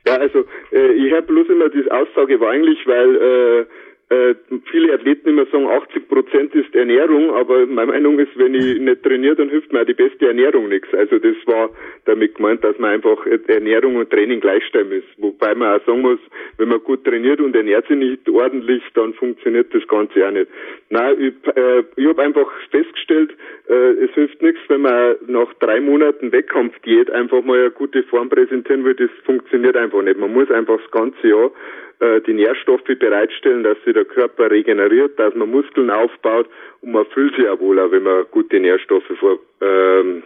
[0.07, 3.65] Ja, also äh, ich habe bloß immer diese Aussage war eigentlich, weil äh,
[4.09, 4.35] äh,
[4.69, 9.01] viele Athleten immer sagen, 80 Prozent ist Ernährung, aber meine Meinung ist, wenn ich nicht
[9.01, 10.93] trainiere, dann hilft mir auch die beste Ernährung nichts.
[10.93, 11.71] Also das war
[12.05, 15.03] damit gemeint, dass man einfach Ernährung und Training gleichstellen muss.
[15.17, 16.19] Wobei man auch sagen muss,
[16.57, 20.51] wenn man gut trainiert und ernährt sich nicht ordentlich, dann funktioniert das Ganze auch nicht.
[20.91, 23.31] Nein, ich, äh, ich habe einfach festgestellt,
[23.67, 28.29] äh, es hilft nichts, wenn man nach drei Monaten Wettkampfdiät einfach mal eine gute Form
[28.29, 30.19] präsentieren will, das funktioniert einfach nicht.
[30.19, 31.51] Man muss einfach das ganze Jahr
[31.99, 36.47] äh, die Nährstoffe bereitstellen, dass sich der Körper regeneriert, dass man Muskeln aufbaut
[36.81, 40.23] und man fühlt sich auch wohler, wenn man gute Nährstoffe vor, ähm,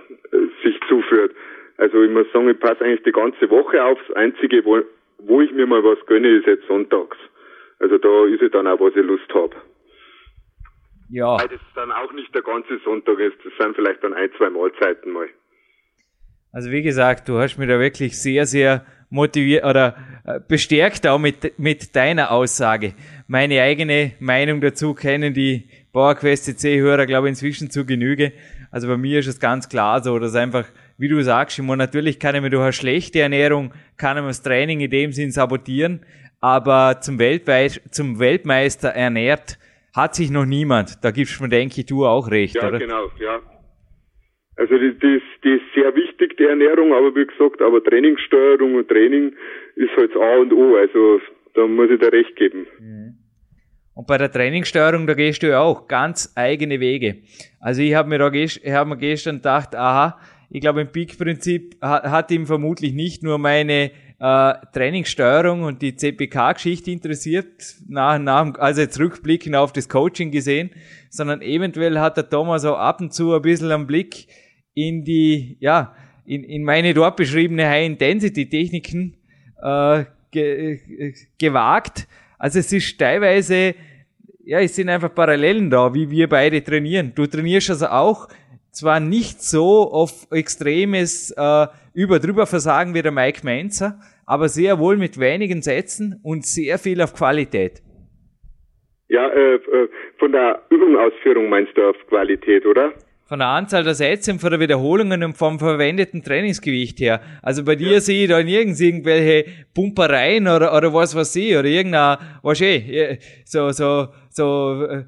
[0.64, 1.34] sich zuführt.
[1.78, 4.00] Also ich muss sagen, ich passe eigentlich die ganze Woche auf.
[4.08, 4.82] Das Einzige, wo,
[5.20, 7.18] wo ich mir mal was gönne, ist jetzt sonntags.
[7.80, 9.56] Also da ist es dann auch, was ich Lust habe.
[11.10, 11.40] Ja.
[11.40, 13.38] Weil das dann auch nicht der ganze Sonntag ist.
[13.44, 15.28] Das sind vielleicht dann ein, zwei Mahlzeiten mal.
[16.52, 19.96] Also wie gesagt, du hast mir da wirklich sehr, sehr motiviert oder
[20.26, 22.94] äh, bestärkt auch mit, mit deiner Aussage.
[23.28, 28.34] Meine eigene Meinung dazu kennen die PowerQuest CC-Hörer, glaube ich, inzwischen zu Genüge.
[28.72, 30.66] Also bei mir ist es ganz klar so, dass einfach,
[30.98, 34.30] wie du sagst, immer natürlich kann ich mir durch eine schlechte Ernährung, kann ich mir
[34.30, 36.02] das Training in dem Sinn sabotieren,
[36.40, 39.58] aber zum, Weltweit, zum Weltmeister ernährt
[39.94, 41.04] hat sich noch niemand.
[41.04, 42.80] Da gibst du mir, denke ich, du auch recht, ja, oder?
[42.80, 43.40] Ja, genau, ja.
[44.60, 48.76] Also die, die, ist, die ist sehr wichtig, die Ernährung, aber wie gesagt, aber Trainingssteuerung
[48.76, 49.32] und Training
[49.76, 50.76] ist halt A und O.
[50.76, 51.22] Also
[51.54, 52.68] da muss ich dir recht geben.
[52.78, 53.16] Mhm.
[53.94, 57.20] Und bei der Trainingssteuerung, da gehst du ja auch ganz eigene Wege.
[57.62, 60.20] Also ich habe mir da ich hab mir gestern gedacht, aha,
[60.50, 65.96] ich glaube im Peak-Prinzip hat, hat ihm vermutlich nicht nur meine äh, Trainingssteuerung und die
[65.96, 67.48] CPK-Geschichte interessiert,
[67.88, 70.72] nach, nach, also jetzt rückblickend auf das Coaching gesehen,
[71.10, 74.28] sondern eventuell hat der Thomas auch ab und zu ein bisschen am Blick,
[74.74, 79.18] in die, ja, in, in meine dort beschriebene High-Intensity-Techniken
[79.62, 82.08] äh, ge, äh, gewagt.
[82.38, 83.76] Also es ist teilweise,
[84.44, 87.14] ja, es sind einfach Parallelen da, wie wir beide trainieren.
[87.16, 88.28] Du trainierst also auch
[88.72, 94.98] zwar nicht so auf extremes äh, über Versagen wie der Mike Menzer, aber sehr wohl
[94.98, 97.82] mit wenigen Sätzen und sehr viel auf Qualität.
[99.10, 102.94] Ja, äh, äh von der Übungausführung meinst du auf Qualität, oder?
[103.30, 107.22] Von der Anzahl der Sätze und von der Wiederholungen und vom verwendeten Trainingsgewicht her.
[107.44, 108.02] Also bei dir ja.
[108.02, 113.20] sehe ich da nirgends irgendwelche Pumpereien oder, oder was weiß ich, oder irgendein, was eh,
[113.46, 115.06] so, so, so, äh,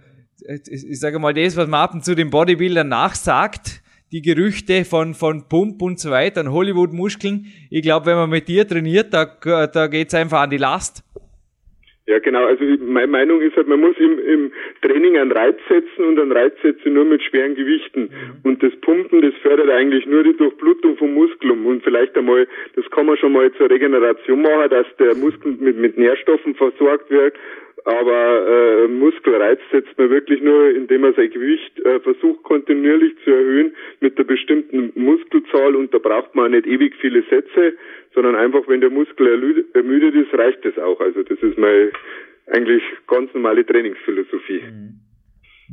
[0.70, 3.82] ich sage mal, das, was man ab und zu den Bodybuildern nachsagt,
[4.12, 7.48] die Gerüchte von, von Pump und so weiter, Hollywood-Muskeln.
[7.72, 9.26] Ich glaube, wenn man mit dir trainiert, da,
[9.66, 11.04] da geht's einfach an die Last.
[12.12, 12.44] Ja, genau.
[12.44, 16.34] Also meine Meinung ist halt, man muss im, im Training einen Reiz setzen und einen
[16.34, 18.02] Reiz setzen nur mit schweren Gewichten.
[18.02, 18.10] Mhm.
[18.44, 22.84] Und das Pumpen, das fördert eigentlich nur die Durchblutung vom Muskelum und vielleicht einmal, das
[22.92, 27.34] kann man schon mal zur Regeneration machen, dass der Muskel mit, mit Nährstoffen versorgt wird
[27.86, 33.32] aber äh, Muskelreiz setzt man wirklich nur, indem man sein Gewicht äh, versucht kontinuierlich zu
[33.32, 37.74] erhöhen mit der bestimmten Muskelzahl und da braucht man nicht ewig viele Sätze,
[38.14, 41.00] sondern einfach, wenn der Muskel ermüdet ist, reicht das auch.
[41.00, 41.92] Also das ist mal
[42.48, 44.62] eigentlich ganz normale Trainingsphilosophie.
[44.62, 45.00] Mhm.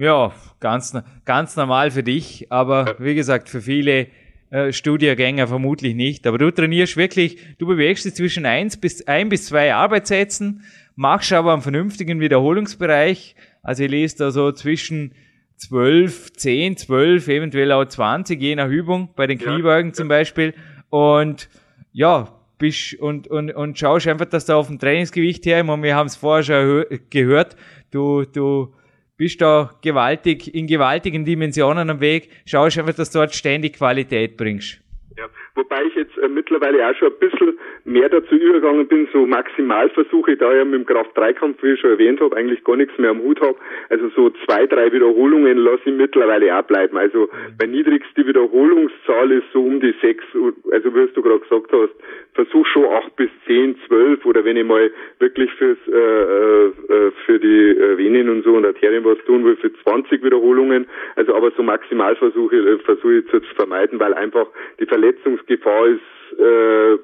[0.01, 4.07] Ja, ganz, ganz normal für dich, aber wie gesagt, für viele
[4.51, 6.27] äh, Studiengänger vermutlich nicht.
[6.27, 10.63] Aber du trainierst wirklich, du bewegst dich zwischen eins bis ein bis zwei Arbeitssätzen
[10.99, 13.37] machst aber einen vernünftigen Wiederholungsbereich.
[13.63, 15.15] Also ich lese da so zwischen
[15.57, 19.95] 12, 10, 12, eventuell auch 20, je nach Übung, bei den Kniebeugen ja.
[19.95, 20.55] zum Beispiel.
[20.91, 21.49] Und
[21.93, 25.95] ja, bist und, und, und schaust einfach, dass du auf dem Trainingsgewicht her, und wir
[25.95, 27.57] haben es vorher schon gehört,
[27.93, 28.75] du, du
[29.17, 34.37] bist da gewaltig, in gewaltigen Dimensionen am Weg, schaust einfach, dass du dort ständig Qualität
[34.37, 34.81] bringst.
[35.17, 39.27] Ja, wobei ich jetzt äh, mittlerweile auch schon ein bisschen mehr dazu übergegangen bin, so
[39.27, 42.97] Maximalversuche, da ich ja mit dem Kraft-3-Kampf, wie ich schon erwähnt habe, eigentlich gar nichts
[42.99, 43.57] mehr am Hut habe.
[43.89, 46.99] Also so zwei, drei Wiederholungen lasse ich mittlerweile auch bleiben.
[46.99, 50.25] Also meine niedrigste Wiederholungszahl ist so um die sechs,
[50.71, 51.95] also wie du gerade gesagt hast,
[52.35, 57.39] versuch schon acht bis zehn, zwölf oder wenn ich mal wirklich fürs äh, äh, für
[57.39, 60.87] die äh, Venen und so und Arterien was tun will, für 20 Wiederholungen.
[61.17, 64.47] Also aber so Maximalversuche äh, versuche ich zu vermeiden, weil einfach
[64.79, 66.99] die Verletzungsgefahr ist äh,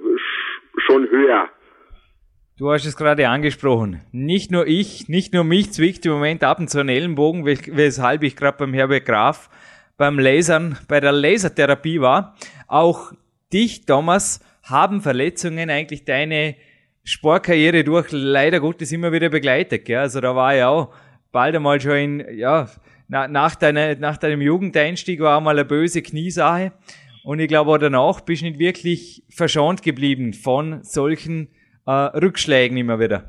[0.87, 1.49] schon höher.
[2.57, 4.01] Du hast es gerade angesprochen.
[4.13, 8.23] Nicht nur ich, nicht nur mich zwickt im Moment ab und zu einen Ellenbogen, weshalb
[8.23, 9.51] ich gerade beim Herbert Graf
[9.97, 12.35] beim Lasern, bei der Lasertherapie war.
[12.67, 13.13] Auch
[13.53, 16.57] dich, Thomas, haben Verletzungen eigentlich deine
[17.05, 19.85] Sportkarriere durch leider Gottes immer wieder begleitet.
[19.85, 19.99] Gell?
[19.99, 20.95] Also da war ja auch
[21.33, 22.69] bald einmal schon in, ja,
[23.09, 26.73] na, nach, deiner, nach deinem Jugendeinstieg war mal eine böse Kniesache.
[27.25, 31.49] Und ich glaube auch danach bist du nicht wirklich verschont geblieben von solchen
[31.87, 33.25] äh, Rückschlägen immer wieder.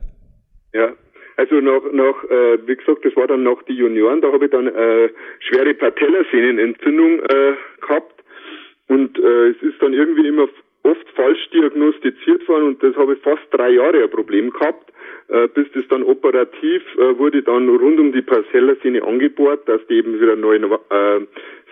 [0.73, 0.93] Ja,
[1.37, 4.51] also nach, nach äh, wie gesagt, das war dann nach die Junioren, da habe ich
[4.51, 8.23] dann äh, schwere Patellasehnenentzündung äh, gehabt
[8.89, 10.49] und äh, es ist dann irgendwie immer
[10.83, 14.91] oft falsch diagnostiziert worden und das habe ich fast drei Jahre ein Problem gehabt,
[15.47, 20.19] bis das dann operativ äh, wurde dann rund um die Patellasehne angebohrt, dass die eben
[20.19, 21.21] wieder neu äh,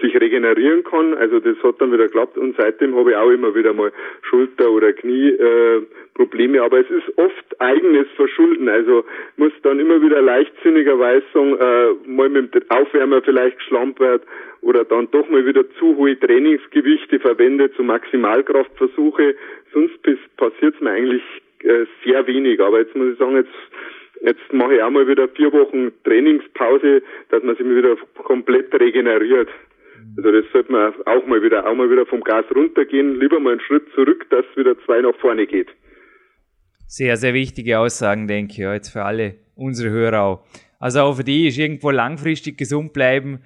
[0.02, 1.14] sich regenerieren kann.
[1.14, 3.92] Also das hat dann wieder geklappt und seitdem habe ich auch immer wieder mal
[4.24, 5.82] Schulter- oder Knie äh.
[6.62, 8.70] Aber es ist oft eigenes Verschulden.
[8.70, 9.04] Also
[9.38, 14.24] muss dann immer wieder leichtsinnigerweise sagen, äh, mal mit dem Aufwärmer vielleicht geschlampt wird
[14.62, 19.36] oder dann doch mal wieder zu hohe Trainingsgewichte verwendet, zu Maximalkraftversuche.
[19.74, 20.02] Sonst
[20.38, 21.24] passiert es mir eigentlich
[21.64, 22.60] äh, sehr wenig.
[22.60, 23.54] Aber jetzt muss ich sagen, jetzt
[24.24, 29.50] Jetzt mache ich auch mal wieder vier Wochen Trainingspause, dass man sich wieder komplett regeneriert.
[30.16, 33.52] Also das sollte man auch mal wieder, auch mal wieder vom Gas runtergehen, lieber mal
[33.52, 35.68] einen Schritt zurück, dass wieder zwei nach vorne geht.
[36.88, 40.46] Sehr, sehr wichtige Aussagen, denke ich, ja, jetzt für alle unsere Hörer auch.
[40.80, 43.40] Also auch für die ist irgendwo langfristig gesund bleiben,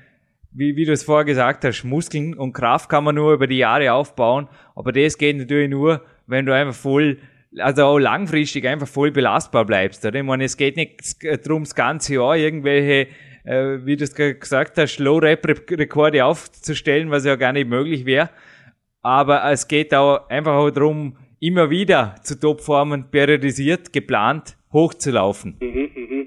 [0.54, 3.58] wie, wie du es vorher gesagt hast, Muskeln und Kraft kann man nur über die
[3.58, 7.18] Jahre aufbauen, aber das geht natürlich nur, wenn du einfach voll,
[7.60, 10.06] also auch langfristig einfach voll belastbar bleibst.
[10.06, 10.20] Oder?
[10.20, 13.08] Ich meine, es geht nicht darum, das ganze Jahr irgendwelche
[13.48, 18.30] äh, wie du es gesagt hast, Low-Rap-Rekorde aufzustellen, was ja gar nicht möglich wäre.
[19.02, 25.56] Aber es geht auch einfach auch darum, immer wieder zu Topformen periodisiert, geplant hochzulaufen.
[25.62, 26.27] Mhm, mhm.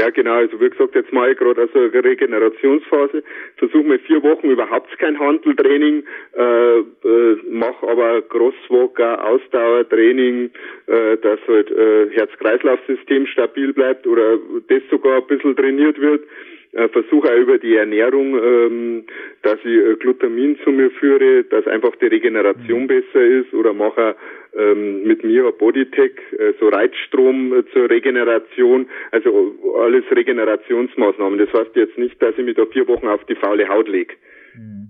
[0.00, 0.36] Ja, genau.
[0.36, 3.22] Also wie gesagt, jetzt ich gerade also Regenerationsphase.
[3.58, 6.04] Versuche mir vier Wochen überhaupt kein Handeltraining,
[6.38, 10.52] äh, äh, mache aber Crosswalker, Ausdauertraining,
[10.86, 16.22] äh, dass halt äh, Herz-Kreislauf-System stabil bleibt oder das sogar ein bisschen trainiert wird
[16.72, 19.04] äh, versuche auch über die Ernährung, ähm,
[19.42, 22.86] dass ich äh, Glutamin zu mir führe, dass einfach die Regeneration mhm.
[22.86, 24.14] besser ist oder mache
[24.56, 31.38] ähm, mit mir Bodytech, äh, so Reizstrom äh, zur Regeneration, also alles Regenerationsmaßnahmen.
[31.38, 34.14] Das heißt jetzt nicht, dass ich mich da vier Wochen auf die faule Haut lege.
[34.54, 34.88] Mhm.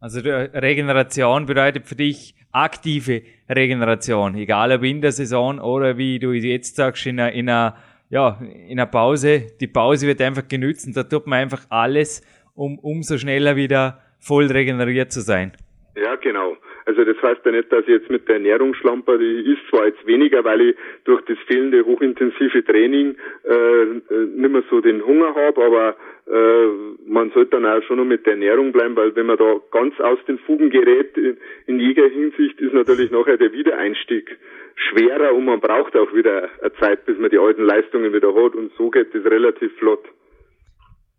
[0.00, 6.32] Also Regeneration bedeutet für dich aktive Regeneration, egal ob in der Saison oder wie du
[6.32, 7.76] jetzt sagst, in einer, in einer
[8.08, 12.22] ja, in einer Pause, die Pause wird einfach genützt und da tut man einfach alles,
[12.54, 15.52] um umso schneller wieder voll regeneriert zu sein.
[15.96, 16.55] Ja, genau.
[16.86, 19.86] Also das heißt ja nicht, dass ich jetzt mit der Ernährung schlamper, die ist zwar
[19.86, 25.34] jetzt weniger, weil ich durch das fehlende hochintensive Training äh, nicht mehr so den Hunger
[25.34, 25.96] habe, aber
[26.28, 26.66] äh,
[27.08, 29.98] man sollte dann auch schon noch mit der Ernährung bleiben, weil wenn man da ganz
[29.98, 34.38] aus den Fugen gerät, in, in jeder Hinsicht ist natürlich nachher der Wiedereinstieg
[34.76, 38.54] schwerer und man braucht auch wieder eine Zeit, bis man die alten Leistungen wieder hat
[38.54, 40.04] und so geht es relativ flott.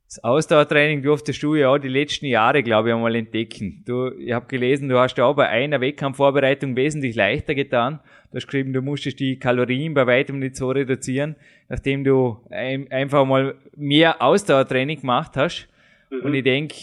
[0.08, 3.84] Das Ausdauertraining durftest du ja auch die letzten Jahre, glaube ich, einmal entdecken.
[3.86, 8.00] Du, ich habe gelesen, du hast ja auch bei einer Wettkampfvorbereitung wesentlich leichter getan.
[8.32, 11.36] Du hast geschrieben, du musstest die Kalorien bei weitem nicht so reduzieren,
[11.68, 15.68] nachdem du ein, einfach mal mehr Ausdauertraining gemacht hast.
[16.10, 16.22] Mhm.
[16.22, 16.76] Und ich denke,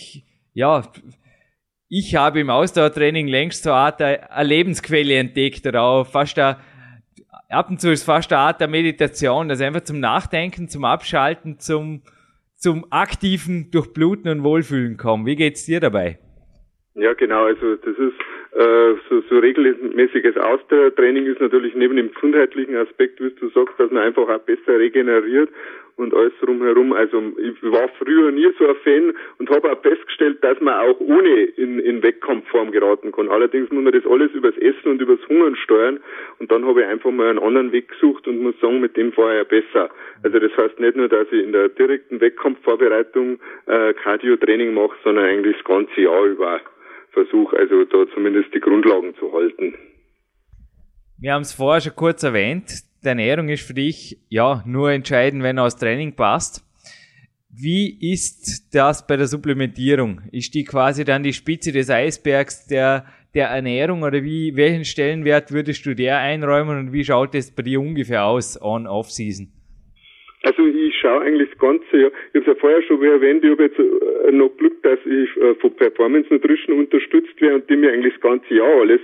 [0.53, 0.83] ja,
[1.89, 6.59] ich habe im Ausdauertraining längst so eine Art eine Lebensquelle entdeckt oder auch fast eine,
[7.49, 11.59] ab und zu ist fast eine Art der Meditation, das einfach zum Nachdenken, zum Abschalten,
[11.59, 12.03] zum,
[12.65, 15.27] zum aktiven Durchbluten und Wohlfühlen kommen.
[15.27, 16.19] Wie geht's dir dabei?
[16.95, 17.45] Ja, genau.
[17.45, 18.19] Also das ist
[18.57, 23.91] äh, so, so regelmäßiges Ausdauertraining ist natürlich neben dem gesundheitlichen Aspekt, wie du sagst, dass
[23.91, 25.51] man einfach auch besser regeneriert
[25.97, 26.93] und alles drumherum.
[26.93, 31.01] Also ich war früher nie so ein Fan und habe auch festgestellt, dass man auch
[31.01, 33.29] ohne in, in Wettkampfform geraten kann.
[33.29, 36.01] Allerdings muss man das alles übers Essen und übers Hungern steuern
[36.39, 39.13] und dann habe ich einfach mal einen anderen Weg gesucht und muss sagen, mit dem
[39.13, 39.91] fahre ich besser.
[40.23, 45.25] Also das heißt nicht nur, dass ich in der direkten Wettkampfvorbereitung äh, Cardio-Training mache, sondern
[45.25, 46.61] eigentlich das ganze Jahr über
[47.15, 49.75] versuche also da zumindest die Grundlagen zu halten.
[51.19, 52.83] Wir haben es vorher schon kurz erwähnt.
[53.05, 56.65] Die Ernährung ist für dich ja nur entscheidend, wenn aus Training passt.
[57.51, 60.23] Wie ist das bei der Supplementierung?
[60.33, 65.53] Ist die quasi dann die Spitze des Eisbergs der, der Ernährung oder wie, welchen Stellenwert
[65.53, 69.53] würdest du der einräumen und wie schaut es bei dir ungefähr aus on Off-Season?
[70.43, 70.63] Also
[71.05, 72.11] schaue eigentlich das ganze Jahr.
[72.33, 75.37] Ich habe es ja vorher schon erwähnt, ich habe jetzt äh, noch Glück, dass ich
[75.37, 79.01] äh, von Performance Nutrition unterstützt werde und die mir eigentlich das ganze Jahr alles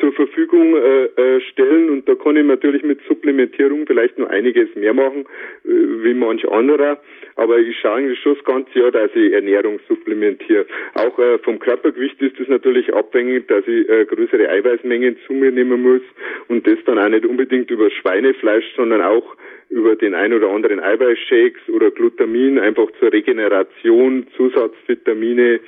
[0.00, 1.90] zur Verfügung äh, äh, stellen.
[1.90, 5.26] Und da kann ich natürlich mit Supplementierung vielleicht noch einiges mehr machen,
[5.62, 7.00] wie manch anderer.
[7.36, 10.66] Aber ich schaue eigentlich schon das ganze Jahr, dass ich Ernährung supplementiere.
[10.94, 15.82] Auch äh, vom Körpergewicht ist es natürlich abhängig, dass ich größere Eiweißmengen zu mir nehmen
[15.82, 16.02] muss
[16.48, 19.36] und das dann auch nicht unbedingt über Schweinefleisch, sondern auch
[19.74, 25.58] über den ein oder anderen Eiweißshakes oder Glutamin einfach zur Regeneration, Zusatzvitamine.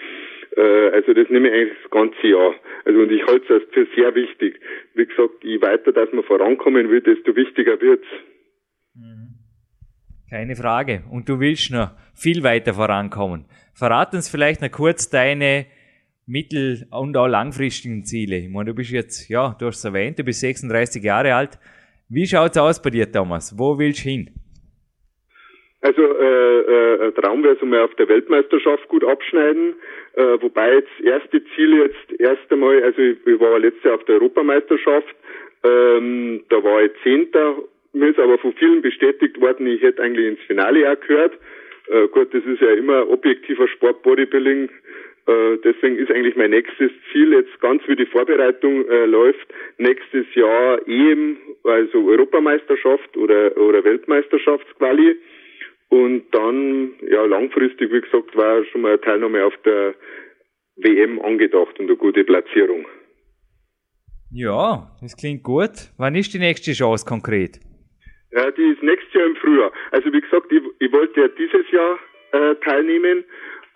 [0.56, 2.54] Äh, also das nehme ich eigentlich das ganze Jahr.
[2.84, 4.60] Also und ich halte es für sehr wichtig.
[4.94, 8.06] Wie gesagt, je weiter, dass man vorankommen will, desto wichtiger wird's.
[8.94, 9.34] Mhm.
[10.30, 11.02] Keine Frage.
[11.10, 13.46] Und du willst noch viel weiter vorankommen.
[13.74, 15.66] Verrat uns vielleicht noch kurz deine
[16.26, 18.38] mittel- und auch langfristigen Ziele.
[18.38, 21.58] Ich meine, du bist jetzt, ja, du hast es erwähnt, du bist 36 Jahre alt.
[22.08, 23.54] Wie schaut's aus bei dir, Thomas?
[23.58, 24.30] Wo willst du hin?
[25.80, 29.74] Also äh, äh, Traum wäre so mal auf der Weltmeisterschaft gut abschneiden,
[30.14, 34.04] äh, wobei jetzt erste Ziele jetzt erst einmal, also ich, ich war letztes Jahr auf
[34.04, 35.14] der Europameisterschaft,
[35.64, 37.56] ähm, da war ich Zehnter,
[37.92, 41.34] mir ist aber von vielen bestätigt worden, ich hätte eigentlich ins Finale auch gehört.
[41.88, 44.68] Äh, gut, das ist ja immer objektiver Sport Bodybuilding,
[45.26, 49.46] äh, deswegen ist eigentlich mein nächstes Ziel jetzt ganz wie die Vorbereitung äh, läuft,
[49.78, 55.16] nächstes Jahr EM, also Europameisterschaft oder, oder Weltmeisterschaftsquali.
[55.88, 59.94] Und dann, ja, langfristig, wie gesagt, war schon mal eine Teilnahme auf der
[60.76, 62.86] WM angedacht und eine gute Platzierung.
[64.32, 65.90] Ja, das klingt gut.
[65.98, 67.58] Wann ist die nächste Chance konkret?
[68.32, 69.72] Ja, die ist nächstes Jahr im Frühjahr.
[69.92, 71.98] Also wie gesagt, ich, ich wollte ja dieses Jahr
[72.32, 73.24] äh, teilnehmen,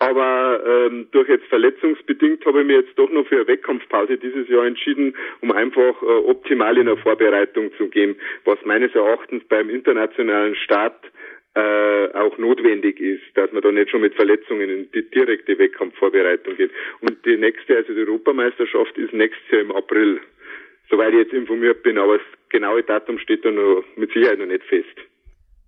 [0.01, 4.49] aber ähm, durch jetzt verletzungsbedingt habe ich mir jetzt doch noch für eine Wettkampfpause dieses
[4.49, 9.69] Jahr entschieden, um einfach äh, optimal in der Vorbereitung zu gehen, was meines Erachtens beim
[9.69, 11.05] internationalen Start
[11.55, 16.57] äh, auch notwendig ist, dass man da nicht schon mit Verletzungen in die direkte Wettkampfvorbereitung
[16.57, 16.71] geht.
[17.03, 20.21] Und die nächste, also die Europameisterschaft, ist nächstes Jahr im April,
[20.89, 24.47] soweit ich jetzt informiert bin, aber das genaue Datum steht da noch mit Sicherheit noch
[24.47, 25.10] nicht fest.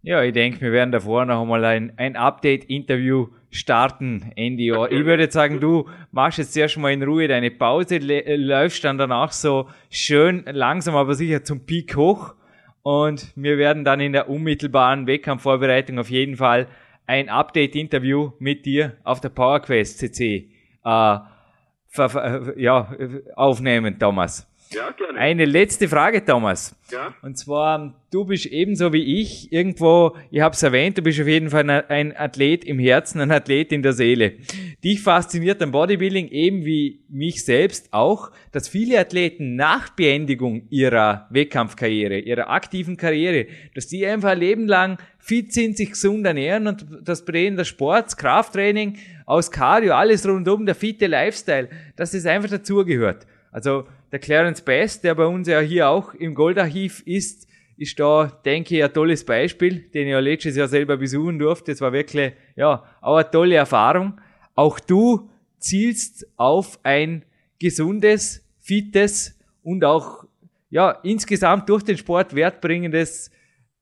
[0.04, 4.90] Ja, ich denke, wir werden davor noch einmal ein, ein Update-Interview starten Jahr.
[4.90, 9.30] Ich würde sagen, du machst jetzt erst mal in Ruhe deine Pause, läufst dann danach
[9.30, 12.34] so schön langsam, aber sicher zum Peak hoch
[12.82, 16.66] und wir werden dann in der unmittelbaren Wettkampfvorbereitung auf jeden Fall
[17.06, 20.48] ein Update-Interview mit dir auf der PowerQuest CC
[20.84, 21.18] äh,
[22.56, 22.92] ja,
[23.36, 24.51] aufnehmen, Thomas.
[24.72, 25.18] Ja, gerne.
[25.18, 26.74] Eine letzte Frage, Thomas.
[26.90, 27.14] Ja.
[27.22, 31.26] Und zwar, du bist ebenso wie ich irgendwo, ich habe es erwähnt, du bist auf
[31.26, 34.34] jeden Fall ein Athlet im Herzen, ein Athlet in der Seele.
[34.82, 41.26] Dich fasziniert am Bodybuilding eben wie mich selbst auch, dass viele Athleten nach Beendigung ihrer
[41.30, 46.66] Wettkampfkarriere, ihrer aktiven Karriere, dass die einfach ein Leben lang fit sind, sich gesund ernähren
[46.66, 52.26] und das Drehen des Sports, Krafttraining, aus Cardio, alles rundum, der fitte Lifestyle, dass das
[52.26, 53.26] einfach dazugehört.
[53.52, 57.48] Also der Clarence Best, der bei uns ja hier auch im Goldarchiv ist,
[57.78, 61.72] ist da, denke ich, ein tolles Beispiel, den ich ja letztes Jahr selber besuchen durfte.
[61.72, 64.20] Das war wirklich, ja, auch eine tolle Erfahrung.
[64.54, 67.24] Auch du zielst auf ein
[67.58, 70.24] gesundes, fittes und auch,
[70.68, 73.30] ja, insgesamt durch den Sport wertbringendes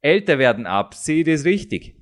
[0.00, 0.94] Älterwerden ab.
[0.94, 1.94] Sehe ich das richtig?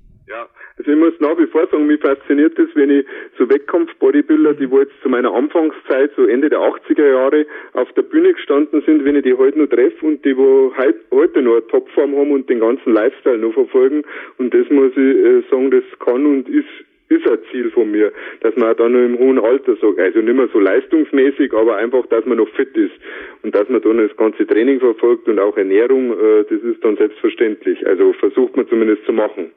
[0.89, 3.05] Ich muss nach wie vor sagen, mich fasziniert das, wenn ich
[3.37, 8.01] so Wettkampf-Bodybuilder, die wo jetzt zu meiner Anfangszeit, so Ende der 80er Jahre, auf der
[8.01, 10.73] Bühne gestanden sind, wenn ich die heute noch treffe und die wo
[11.11, 14.03] heute noch eine Topform haben und den ganzen Lifestyle noch verfolgen.
[14.37, 16.67] Und das muss ich äh, sagen, das kann und ist
[17.09, 18.11] ist ein Ziel von mir,
[18.41, 22.05] dass man dann noch im hohen Alter sagt, also nicht mehr so leistungsmäßig, aber einfach,
[22.07, 22.93] dass man noch fit ist
[23.41, 26.97] und dass man dann das ganze Training verfolgt und auch Ernährung, äh, das ist dann
[26.97, 27.85] selbstverständlich.
[27.85, 29.51] Also versucht man zumindest zu machen.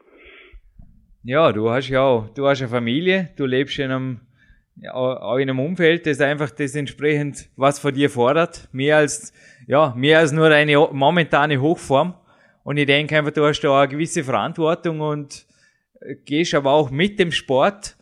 [1.24, 4.20] Ja, du hast ja auch, du hast eine Familie, du lebst in einem,
[4.74, 9.32] ja, auch in einem Umfeld, das einfach das entsprechend was von dir fordert, mehr als,
[9.68, 12.14] ja, mehr als nur eine momentane Hochform.
[12.64, 15.46] Und ich denke einfach, du hast da eine gewisse Verantwortung und
[16.00, 17.96] äh, gehst aber auch mit dem Sport.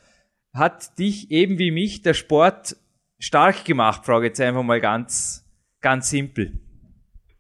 [0.55, 2.75] Hat dich eben wie mich der Sport
[3.19, 5.47] stark gemacht, frage jetzt einfach mal ganz,
[5.83, 6.59] ganz simpel.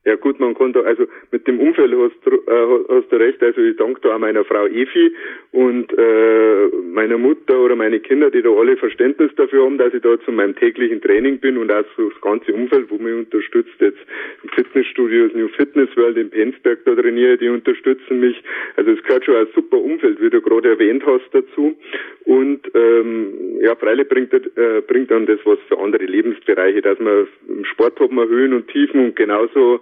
[0.04, 3.76] Ja gut, man konnte, also mit dem Umfeld hast, äh, hast du recht, also ich
[3.76, 5.12] danke da auch meiner Frau Efi
[5.52, 10.02] und äh, meiner Mutter oder meine Kinder, die da alle Verständnis dafür haben, dass ich
[10.02, 13.74] da zu meinem täglichen Training bin und auch so das ganze Umfeld, wo mich unterstützt,
[13.78, 13.98] jetzt
[14.42, 18.42] im Fitnessstudio, New Fitness World in Penzberg, da trainiere, die unterstützen mich.
[18.76, 21.76] Also es gehört schon ein super Umfeld, wie du gerade erwähnt hast dazu.
[22.24, 27.26] Und ähm, ja, freilich bringt, äh, bringt dann das was für andere Lebensbereiche, dass man
[27.48, 29.80] im Sport hat man Höhen und Tiefen und genauso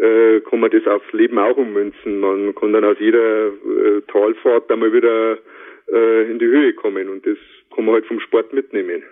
[0.00, 2.18] äh, kann man das aufs Leben auch ummünzen.
[2.20, 5.38] Man kann dann aus jeder äh, Talfahrt einmal wieder
[5.92, 7.38] äh, in die Höhe kommen und das
[7.74, 9.02] kann man halt vom Sport mitnehmen.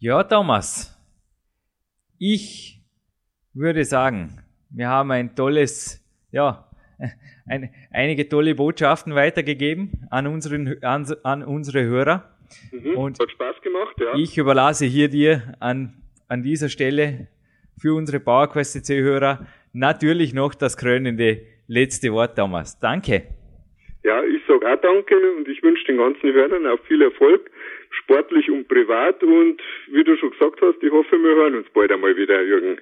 [0.00, 0.96] Ja, Thomas,
[2.18, 2.80] ich
[3.54, 6.68] würde sagen, wir haben ein tolles, ja,
[7.48, 12.36] ein, einige tolle Botschaften weitergegeben an, unseren, an, an unsere Hörer.
[12.72, 14.14] Mhm, und hat Spaß gemacht, ja.
[14.14, 17.28] Ich überlasse hier dir an, an dieser Stelle
[17.80, 22.78] für unsere PowerQuest CC-Hörer natürlich noch das krönende letzte Wort, Thomas.
[22.80, 23.28] Danke.
[24.04, 27.50] Ja, ich sage auch danke und ich wünsche den ganzen Hörern auch viel Erfolg,
[27.90, 29.60] sportlich und privat und
[29.90, 32.80] wie du schon gesagt hast, ich hoffe, wir hören uns bald einmal wieder, Jürgen.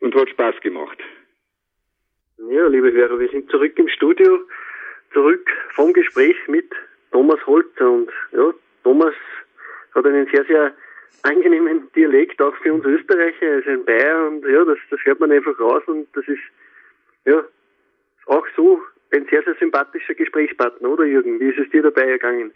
[0.00, 0.98] Und hat Spaß gemacht.
[2.50, 4.40] Ja, liebe Hörer, wir sind zurück im Studio,
[5.12, 6.70] zurück vom Gespräch mit
[7.10, 9.14] Thomas Holzer und ja, Thomas
[9.94, 10.74] hat einen sehr, sehr
[11.22, 13.46] angenehmen Dialekt, auch für uns Österreicher.
[13.46, 16.42] Er ist ein Bayer und ja, das, das hört man einfach raus und das ist
[17.24, 17.42] ja
[18.26, 18.80] auch so
[19.12, 21.38] ein sehr, sehr sympathischer Gesprächspartner, oder Jürgen?
[21.40, 22.52] Wie ist es dir dabei ergangen?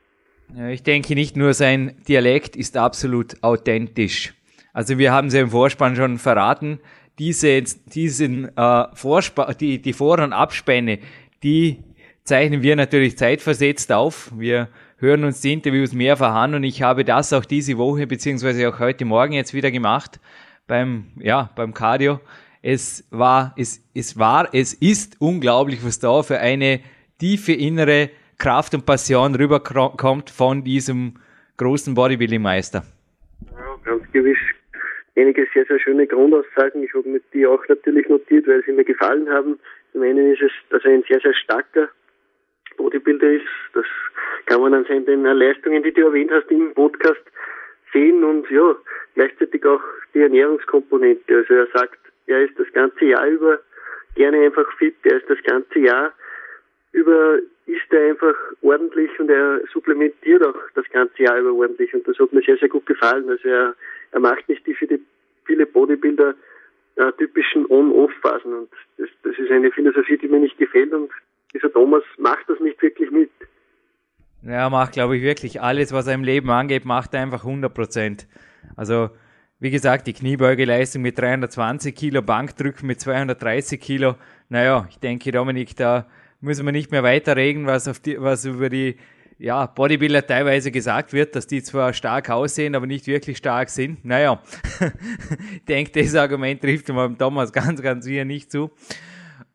[0.56, 4.32] Ja, ich denke nicht nur sein Dialekt ist absolut authentisch.
[4.72, 6.80] Also wir haben es ja im Vorspann schon verraten,
[7.18, 8.84] diese, diesen äh,
[9.60, 11.00] die, die Vor- und Abspänne,
[11.42, 11.78] die
[12.24, 14.30] zeichnen wir natürlich zeitversetzt auf.
[14.38, 14.68] Wir
[15.00, 18.78] hören uns die Interviews mehrfach an und ich habe das auch diese Woche beziehungsweise auch
[18.80, 20.20] heute Morgen jetzt wieder gemacht
[20.66, 22.20] beim, ja, beim Cardio.
[22.62, 26.80] Es war, es, es war, es ist unglaublich, was da für eine
[27.18, 31.14] tiefe innere Kraft und Passion rüberkommt von diesem
[31.56, 32.82] großen Bodybuilding-Meister.
[33.52, 34.38] Ja, ganz gewiss.
[35.16, 36.82] Einige sehr, sehr schöne Grundaussagen.
[36.82, 39.58] Ich habe mir die auch natürlich notiert, weil sie mir gefallen haben.
[39.92, 41.88] Zum einen ist es, er ein sehr, sehr starker
[42.78, 43.44] Bodybuilder ist.
[43.74, 43.84] Das
[44.46, 47.20] kann man an seinen Leistungen, die du erwähnt hast im Podcast,
[47.92, 48.74] sehen und ja,
[49.14, 49.82] gleichzeitig auch
[50.14, 51.36] die Ernährungskomponente.
[51.36, 53.60] Also er sagt, er ist das ganze Jahr über
[54.14, 56.12] gerne einfach fit, er ist das ganze Jahr
[56.92, 62.08] über ist er einfach ordentlich und er supplementiert auch das ganze Jahr über ordentlich und
[62.08, 63.28] das hat mir sehr, sehr gut gefallen.
[63.28, 63.74] Also er,
[64.12, 65.00] er macht nicht die für die
[65.44, 66.34] viele Bodybuilder
[66.96, 71.10] äh, typischen On-Off-Phasen und das, das ist eine Philosophie, die mir nicht gefällt und
[71.54, 73.30] dieser Thomas macht das nicht wirklich mit.
[74.42, 77.72] Ja, macht, glaube ich, wirklich alles, was er im Leben angeht, macht er einfach 100
[77.74, 78.28] Prozent.
[78.76, 79.10] Also,
[79.58, 84.14] wie gesagt, die Kniebeugeleistung mit 320 Kilo, Bankdrücken mit 230 Kilo.
[84.48, 86.06] Naja, ich denke, Dominik, da
[86.40, 88.96] müssen wir nicht mehr weiterreden, was, auf die, was über die
[89.38, 94.04] ja, Bodybuilder teilweise gesagt wird, dass die zwar stark aussehen, aber nicht wirklich stark sind.
[94.04, 94.42] Naja,
[95.52, 98.70] ich denke, das Argument trifft beim Thomas ganz, ganz sicher nicht zu.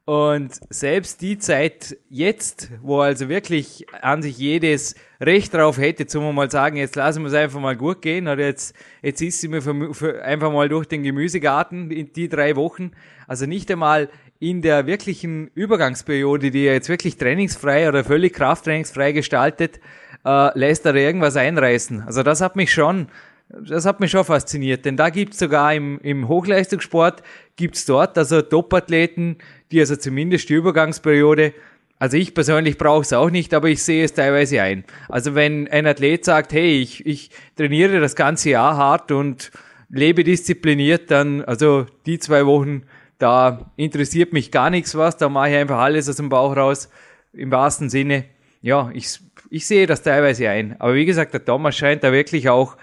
[0.05, 6.35] Und selbst die Zeit jetzt, wo also wirklich an sich jedes Recht drauf hätte, zum
[6.35, 9.47] mal sagen, jetzt lassen wir es einfach mal gut gehen, oder jetzt, jetzt ist sie
[9.47, 12.91] mir für, für einfach mal durch den Gemüsegarten in die drei Wochen.
[13.27, 19.13] Also nicht einmal in der wirklichen Übergangsperiode, die er jetzt wirklich trainingsfrei oder völlig krafttrainingsfrei
[19.13, 19.79] gestaltet,
[20.25, 22.01] äh, lässt er irgendwas einreißen.
[22.01, 23.07] Also das hat mich schon
[23.49, 27.21] das hat mich schon fasziniert, denn da gibt's sogar im, im Hochleistungssport,
[27.55, 29.37] gibt's dort also Topathleten,
[29.73, 31.53] die also zumindest die Übergangsperiode,
[31.99, 34.83] also ich persönlich brauche es auch nicht, aber ich sehe es teilweise ein.
[35.09, 39.51] Also wenn ein Athlet sagt, hey, ich, ich trainiere das ganze Jahr hart und
[39.89, 42.83] lebe diszipliniert, dann, also die zwei Wochen,
[43.19, 46.89] da interessiert mich gar nichts was, da mache ich einfach alles aus dem Bauch raus,
[47.31, 48.25] im wahrsten Sinne.
[48.61, 49.19] Ja, ich,
[49.49, 50.75] ich sehe das teilweise ein.
[50.79, 52.75] Aber wie gesagt, der Thomas scheint da wirklich auch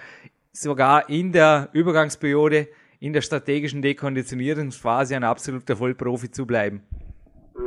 [0.52, 2.68] sogar in der Übergangsperiode,
[3.00, 6.82] in der strategischen Dekonditionierungsphase ein absoluter Vollprofi zu bleiben.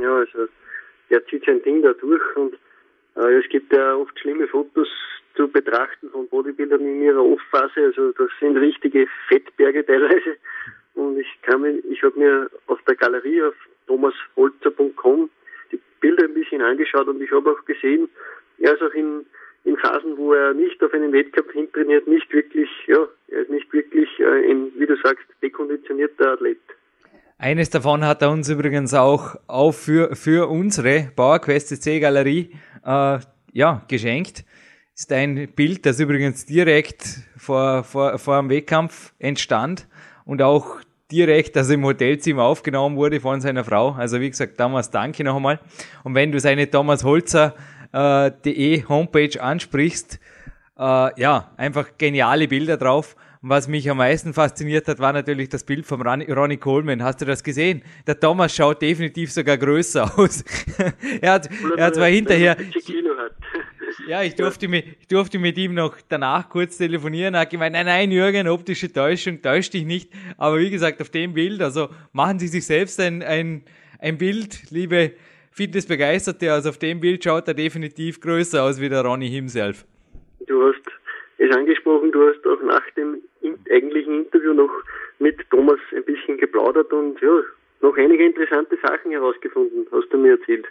[0.00, 0.46] Ja, also
[1.10, 2.54] er zieht sein Ding da durch und
[3.16, 4.88] äh, es gibt ja oft schlimme Fotos
[5.36, 7.86] zu betrachten von Bodybuildern in ihrer Off-Phase.
[7.86, 10.36] Also das sind richtige Fettberge teilweise.
[10.94, 13.54] Und ich kann mir, ich habe mir auf der Galerie auf
[13.88, 15.28] thomasholzer.com
[15.72, 18.08] die Bilder ein bisschen angeschaut und ich habe auch gesehen,
[18.58, 19.26] er ist auch in
[19.64, 23.72] in Phasen, wo er nicht auf einen Wettkampf hintrainiert, nicht wirklich, ja, er ist nicht
[23.72, 26.58] wirklich äh, ein, wie du sagst, dekonditionierter Athlet.
[27.38, 32.50] Eines davon hat er uns übrigens auch, auch für, für unsere PowerQuest C Galerie
[32.84, 33.18] äh,
[33.52, 34.44] ja, geschenkt.
[34.94, 37.02] Ist ein Bild, das übrigens direkt
[37.36, 39.88] vor, vor, vor dem Wettkampf entstand
[40.24, 43.92] und auch direkt, also im Hotelzimmer aufgenommen wurde von seiner Frau.
[43.92, 45.58] Also wie gesagt, damals danke nochmal.
[46.04, 47.54] Und wenn du seine Thomas Holzer
[47.94, 50.18] äh, de Homepage ansprichst,
[50.76, 53.14] äh, ja, einfach geniale Bilder drauf.
[53.40, 57.02] Und was mich am meisten fasziniert hat, war natürlich das Bild von Ronnie Coleman.
[57.02, 57.82] Hast du das gesehen?
[58.06, 60.42] Der Thomas schaut definitiv sogar größer aus.
[61.20, 62.56] er hat, er hat zwar hinterher,
[64.08, 67.34] ja, ich durfte, mit, ich durfte mit ihm noch danach kurz telefonieren.
[67.34, 70.10] Er hat gemeint, nein, nein, Jürgen, optische Täuschung, täusch dich nicht.
[70.36, 73.62] Aber wie gesagt, auf dem Bild, also machen Sie sich selbst ein, ein,
[74.00, 75.12] ein Bild, liebe
[75.54, 76.52] Fitnessbegeisterte.
[76.52, 79.86] Also auf dem Bild schaut er definitiv größer aus wie der Ronny himself.
[80.46, 80.82] Du hast
[81.38, 83.22] es angesprochen, du hast auch nach dem
[83.70, 84.70] eigentlichen Interview noch
[85.20, 87.40] mit Thomas ein bisschen geplaudert und ja,
[87.82, 90.66] noch einige interessante Sachen herausgefunden, hast du mir erzählt.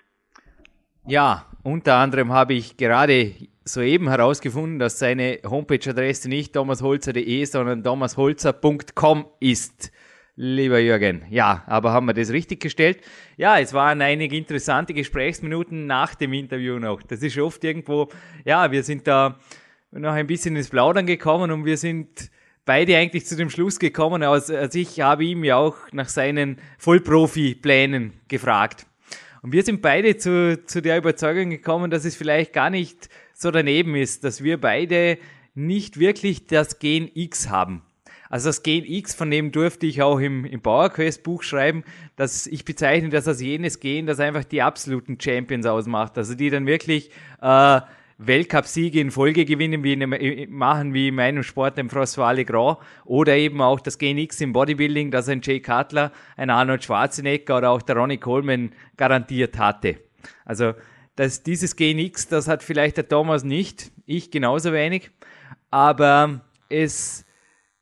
[1.08, 3.32] Ja, unter anderem habe ich gerade
[3.64, 9.92] soeben herausgefunden, dass seine Homepage-Adresse nicht thomasholzer.de, sondern thomasholzer.com ist.
[10.36, 13.02] Lieber Jürgen, ja, aber haben wir das richtig gestellt?
[13.38, 17.04] Ja, es waren einige interessante Gesprächsminuten nach dem Interview noch.
[17.04, 18.10] Das ist oft irgendwo,
[18.44, 19.38] ja, wir sind da
[19.92, 22.32] noch ein bisschen ins Plaudern gekommen und wir sind
[22.66, 28.14] beide eigentlich zu dem Schluss gekommen, also, ich habe ihm ja auch nach seinen Vollprofi-Plänen
[28.28, 28.88] gefragt.
[29.44, 33.52] Und wir sind beide zu, zu der Überzeugung gekommen, dass es vielleicht gar nicht so
[33.52, 35.20] daneben ist, dass wir beide
[35.54, 37.84] nicht wirklich das Gen X haben.
[38.34, 41.84] Also das Gen X, von dem durfte ich auch im, im PowerQuest Buch schreiben,
[42.16, 46.18] dass ich bezeichne das als jenes Gen, das einfach die absoluten Champions ausmacht.
[46.18, 47.12] Also die dann wirklich
[47.44, 47.82] äh,
[48.18, 53.36] Weltcupsiege in Folge gewinnen, wie in, machen wie in meinem Sport im François Legrand oder
[53.36, 57.84] eben auch das GNX im Bodybuilding, das ein Jay Cutler, ein Arnold Schwarzenegger oder auch
[57.84, 59.98] der Ronnie Coleman garantiert hatte.
[60.44, 60.74] Also
[61.16, 65.12] das, dieses GNX, das hat vielleicht der Thomas nicht, ich genauso wenig,
[65.70, 67.28] aber es,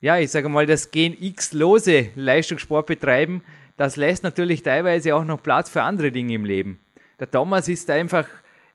[0.02, 3.44] ja, ich sage mal, das GNX-lose Leistungssport betreiben,
[3.78, 6.80] das lässt natürlich teilweise auch noch Platz für andere Dinge im Leben.
[7.20, 8.28] Der Thomas ist einfach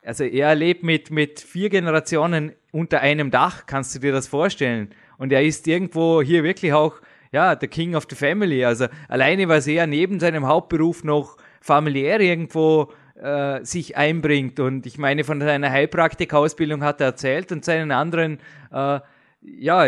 [0.07, 4.91] also er lebt mit, mit vier Generationen unter einem Dach, kannst du dir das vorstellen?
[5.19, 6.95] Und er ist irgendwo hier wirklich auch,
[7.33, 8.65] ja, der King of the Family.
[8.65, 14.61] Also alleine, was er neben seinem Hauptberuf noch familiär irgendwo äh, sich einbringt.
[14.61, 18.39] Und ich meine, von seiner Heilpraktikausbildung hat er erzählt und seinen anderen,
[18.71, 19.01] äh,
[19.47, 19.79] ja,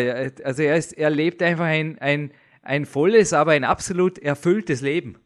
[0.44, 2.32] also er, ist, er lebt einfach ein, ein,
[2.62, 5.18] ein volles, aber ein absolut erfülltes Leben.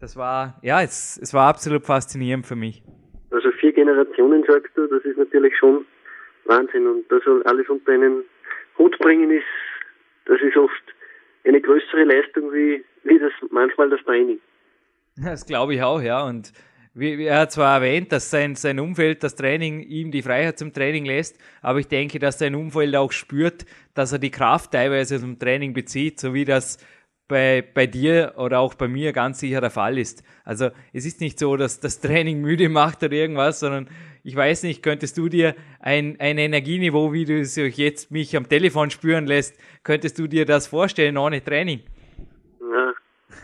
[0.00, 2.82] Das war, ja, es, es war absolut faszinierend für mich.
[3.30, 5.84] Also vier Generationen, sagst du, das ist natürlich schon
[6.46, 6.86] Wahnsinn.
[6.86, 8.24] Und das alles unter einen
[8.78, 9.44] Hut bringen ist,
[10.26, 10.82] das ist oft
[11.44, 14.40] eine größere Leistung wie, wie das manchmal das Training.
[15.16, 16.24] Das glaube ich auch, ja.
[16.24, 16.52] Und
[16.98, 21.04] er hat zwar erwähnt, dass sein, sein Umfeld, das Training, ihm die Freiheit zum Training
[21.04, 23.64] lässt, aber ich denke, dass sein Umfeld auch spürt,
[23.94, 26.78] dass er die Kraft teilweise zum Training bezieht, so wie das
[27.30, 30.24] bei, bei dir oder auch bei mir ganz sicher der Fall ist.
[30.44, 33.88] Also es ist nicht so, dass das Training müde macht oder irgendwas, sondern
[34.22, 38.48] ich weiß nicht, könntest du dir ein, ein Energieniveau, wie du es jetzt mich am
[38.48, 41.80] Telefon spüren lässt, könntest du dir das vorstellen ohne Training?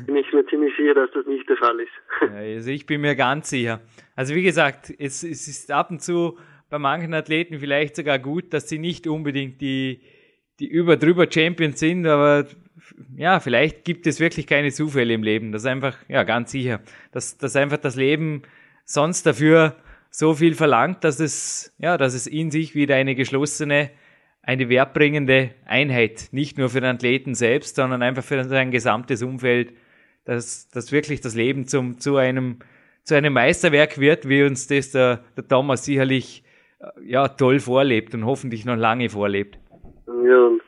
[0.04, 2.32] Bin ich mir ziemlich sicher, dass das nicht der Fall ist.
[2.32, 3.80] also ich bin mir ganz sicher.
[4.14, 6.38] Also wie gesagt, es, es ist ab und zu
[6.68, 10.00] bei manchen Athleten vielleicht sogar gut, dass sie nicht unbedingt die,
[10.58, 12.46] die über drüber Champions sind, aber
[13.16, 15.52] ja, vielleicht gibt es wirklich keine Zufälle im Leben.
[15.52, 16.80] Das ist einfach, ja, ganz sicher,
[17.12, 18.42] dass, dass einfach das Leben
[18.84, 19.76] sonst dafür
[20.10, 23.90] so viel verlangt, dass es, ja, dass es in sich wieder eine geschlossene,
[24.42, 29.72] eine wertbringende Einheit, nicht nur für den Athleten selbst, sondern einfach für sein gesamtes Umfeld,
[30.26, 32.58] dass, dass wirklich das Leben zum, zu einem,
[33.04, 36.44] zu einem Meisterwerk wird, wie uns das der, der Thomas sicherlich,
[36.80, 39.56] äh, ja, toll vorlebt und hoffentlich noch lange vorlebt.
[40.06, 40.62] Ja, und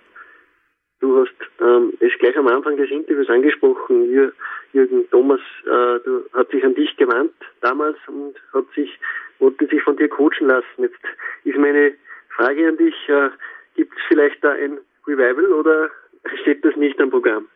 [1.01, 4.11] du hast ähm, es gleich am Anfang des Interviews angesprochen.
[4.11, 4.33] Jür,
[4.73, 8.91] Jürgen Thomas äh, du, hat sich an dich gewandt damals und hat sich,
[9.41, 10.67] wollte sich von dir coachen lassen.
[10.79, 10.99] Jetzt
[11.45, 11.95] ist meine
[12.37, 13.31] Frage an dich, äh,
[13.75, 15.91] gibt es vielleicht da ein Revival oder
[16.43, 17.49] steht das nicht am Programm?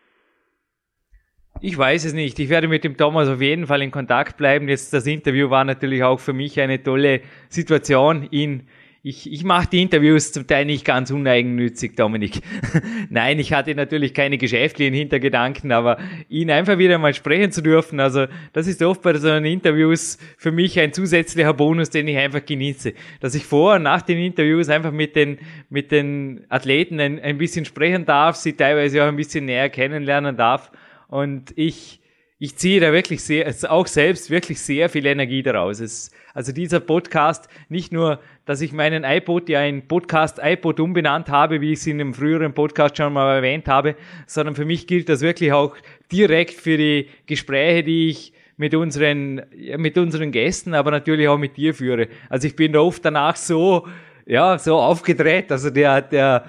[1.65, 2.41] Ich weiß es nicht.
[2.41, 4.69] Ich werde mit dem Thomas auf jeden Fall in Kontakt bleiben.
[4.69, 8.65] Jetzt das Interview war natürlich auch für mich eine tolle Situation, ihn
[9.05, 12.41] ich, ich mache die Interviews zum Teil nicht ganz uneigennützig, Dominik.
[13.11, 15.99] Nein, ich hatte natürlich keine geschäftlichen Hintergedanken, aber
[16.29, 20.19] ihn einfach wieder mal sprechen zu dürfen, also das ist oft bei so einen Interviews
[20.37, 22.93] für mich ein zusätzlicher Bonus, den ich einfach genieße.
[23.19, 25.39] Dass ich vor und nach den Interviews einfach mit den,
[25.69, 30.37] mit den Athleten ein, ein bisschen sprechen darf, sie teilweise auch ein bisschen näher kennenlernen
[30.37, 30.71] darf
[31.13, 32.01] und ich
[32.43, 35.79] ich ziehe da wirklich sehr, auch selbst wirklich sehr viel Energie daraus.
[35.79, 41.29] Es, also dieser Podcast, nicht nur, dass ich meinen iPod ja in Podcast iPod umbenannt
[41.29, 43.95] habe, wie ich es in einem früheren Podcast schon mal erwähnt habe,
[44.27, 45.77] sondern für mich gilt das wirklich auch
[46.11, 49.43] direkt für die Gespräche, die ich mit unseren,
[49.77, 52.09] mit unseren Gästen, aber natürlich auch mit dir führe.
[52.29, 53.87] Also ich bin da oft danach so,
[54.27, 55.53] ja, so aufgedreht.
[55.53, 56.45] Also der, der,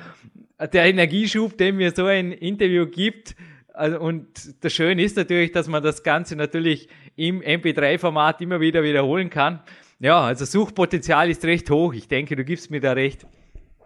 [0.74, 3.36] der Energieschub, den mir so ein Interview gibt,
[3.74, 4.28] also, und
[4.63, 9.61] das Schöne ist natürlich, dass man das Ganze natürlich im MP3-Format immer wieder wiederholen kann.
[9.99, 11.93] Ja, also Suchpotenzial ist recht hoch.
[11.93, 13.26] Ich denke, du gibst mir da recht.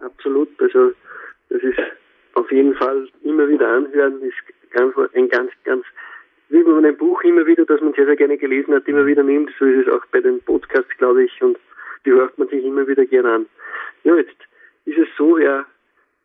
[0.00, 0.48] Absolut.
[0.60, 0.92] Also
[1.48, 1.78] das ist
[2.34, 4.34] auf jeden Fall immer wieder anhören, ist
[4.70, 5.84] ganz, ein ganz, ganz,
[6.50, 9.22] wie man ein Buch immer wieder, das man sehr, sehr gerne gelesen hat, immer wieder
[9.22, 9.50] nimmt.
[9.58, 11.58] So ist es auch bei den Podcasts, glaube ich, und
[12.04, 13.46] die hört man sich immer wieder gerne an.
[14.04, 14.36] Ja, jetzt
[14.84, 15.66] ist es so, ja,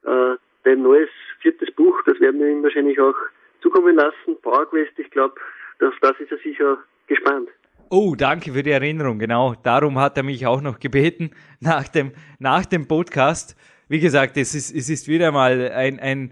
[0.06, 1.10] äh, dein neues
[1.40, 3.16] viertes Buch, das werden wir ihm wahrscheinlich auch
[3.64, 4.40] zukommen lassen.
[4.44, 5.34] PowerQuest, ich glaube,
[5.82, 7.50] auf das ist er sicher gespannt.
[7.90, 9.20] Oh, danke für die Erinnerung.
[9.20, 13.56] Genau, darum hat er mich auch noch gebeten nach dem, nach dem Podcast.
[13.88, 16.32] Wie gesagt, es ist, es ist wieder mal ein, ein,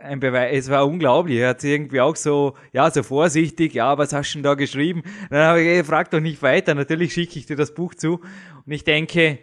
[0.00, 0.66] ein Beweis.
[0.66, 1.38] Es war unglaublich.
[1.38, 5.02] Er hat irgendwie auch so, ja, so vorsichtig, ja, was hast du denn da geschrieben?
[5.30, 6.74] Dann habe ich gefragt, doch nicht weiter.
[6.74, 8.20] Natürlich schicke ich dir das Buch zu.
[8.64, 9.38] Und ich denke,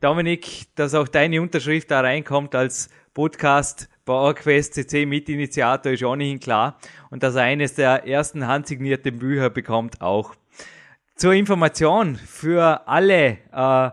[0.00, 6.78] Dominik, dass auch deine Unterschrift da reinkommt als Podcast PowerQuest CC Mitinitiator ist ohnehin klar.
[7.10, 10.34] Und dass er eines der ersten handsignierten Bücher bekommt auch.
[11.16, 13.90] Zur Information für alle äh,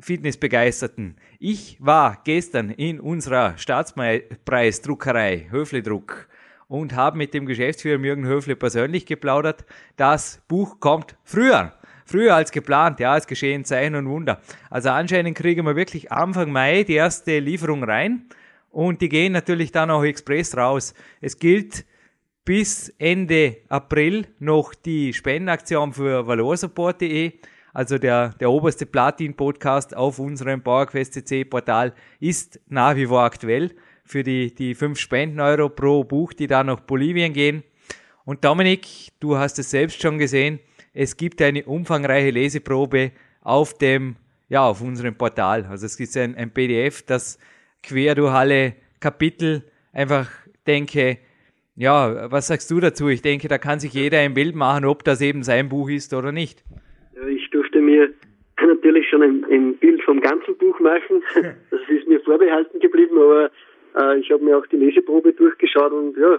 [0.00, 1.16] Fitnessbegeisterten.
[1.38, 6.28] Ich war gestern in unserer Staatspreisdruckerei Höfle Druck
[6.68, 9.64] und habe mit dem Geschäftsführer Jürgen Höfle persönlich geplaudert.
[9.96, 11.72] Das Buch kommt früher.
[12.04, 14.40] Früher als geplant, ja, es geschehen Zeichen und Wunder.
[14.68, 18.26] Also anscheinend kriegen wir wirklich Anfang Mai die erste Lieferung rein
[18.70, 20.94] und die gehen natürlich dann auch express raus.
[21.20, 21.84] Es gilt
[22.44, 27.32] bis Ende April noch die Spendenaktion für valorsupport.de.
[27.72, 33.70] Also der, der oberste Platin-Podcast auf unserem PowerQuest CC Portal ist nach wie vor aktuell
[34.04, 37.62] für die, die 5 Spenden-Euro pro Buch, die da nach Bolivien gehen.
[38.24, 38.86] Und Dominik,
[39.20, 40.58] du hast es selbst schon gesehen,
[40.92, 43.12] es gibt eine umfangreiche Leseprobe
[43.42, 44.16] auf dem,
[44.48, 45.66] ja, auf unserem Portal.
[45.66, 47.38] Also es gibt ein, ein PDF, das
[47.82, 49.62] quer durch alle Kapitel
[49.92, 50.28] einfach
[50.66, 51.18] denke,
[51.76, 53.08] ja, was sagst du dazu?
[53.08, 56.12] Ich denke, da kann sich jeder ein Bild machen, ob das eben sein Buch ist
[56.12, 56.62] oder nicht.
[57.14, 58.12] Ja, ich durfte mir
[58.60, 61.22] natürlich schon ein, ein Bild vom ganzen Buch machen.
[61.70, 63.50] Das ist mir vorbehalten geblieben, aber
[63.96, 66.38] äh, ich habe mir auch die Leseprobe durchgeschaut und ja,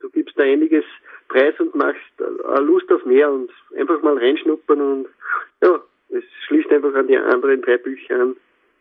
[0.00, 0.84] du gibst da einiges
[1.28, 5.08] preis und machst äh, Lust auf mehr und einfach mal reinschnuppern und
[5.62, 8.36] ja, es schließt einfach an die anderen drei Bücher an.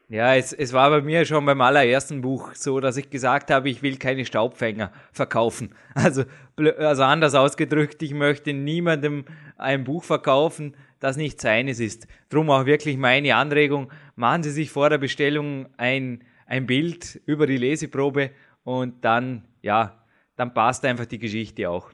[0.10, 3.70] Ja, es, es war bei mir schon beim allerersten Buch so, dass ich gesagt habe,
[3.70, 5.76] ich will keine Staubfänger verkaufen.
[5.94, 6.24] Also,
[6.56, 9.26] also anders ausgedrückt, ich möchte niemandem
[9.58, 12.08] ein Buch verkaufen, das nicht seines ist.
[12.30, 17.46] Drum auch wirklich meine Anregung, machen Sie sich vor der Bestellung ein, ein Bild über
[17.48, 18.32] die Leseprobe
[18.64, 20.04] und dann, ja,
[20.36, 21.92] dann passt einfach die Geschichte auch,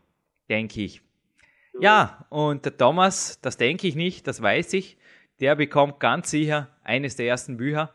[0.50, 1.02] denke ich.
[1.82, 4.98] Ja, und der Thomas, das denke ich nicht, das weiß ich,
[5.40, 7.94] der bekommt ganz sicher eines der ersten Bücher.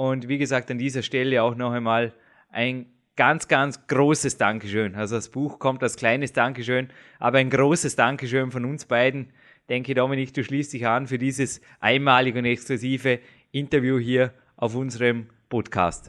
[0.00, 2.14] Und wie gesagt, an dieser Stelle auch noch einmal
[2.48, 2.86] ein
[3.16, 4.94] ganz, ganz großes Dankeschön.
[4.94, 6.88] Also das Buch kommt als kleines Dankeschön,
[7.18, 9.30] aber ein großes Dankeschön von uns beiden.
[9.68, 13.18] Denke, Dominik, du schließt dich an für dieses einmalige und exklusive
[13.52, 16.08] Interview hier auf unserem Podcast.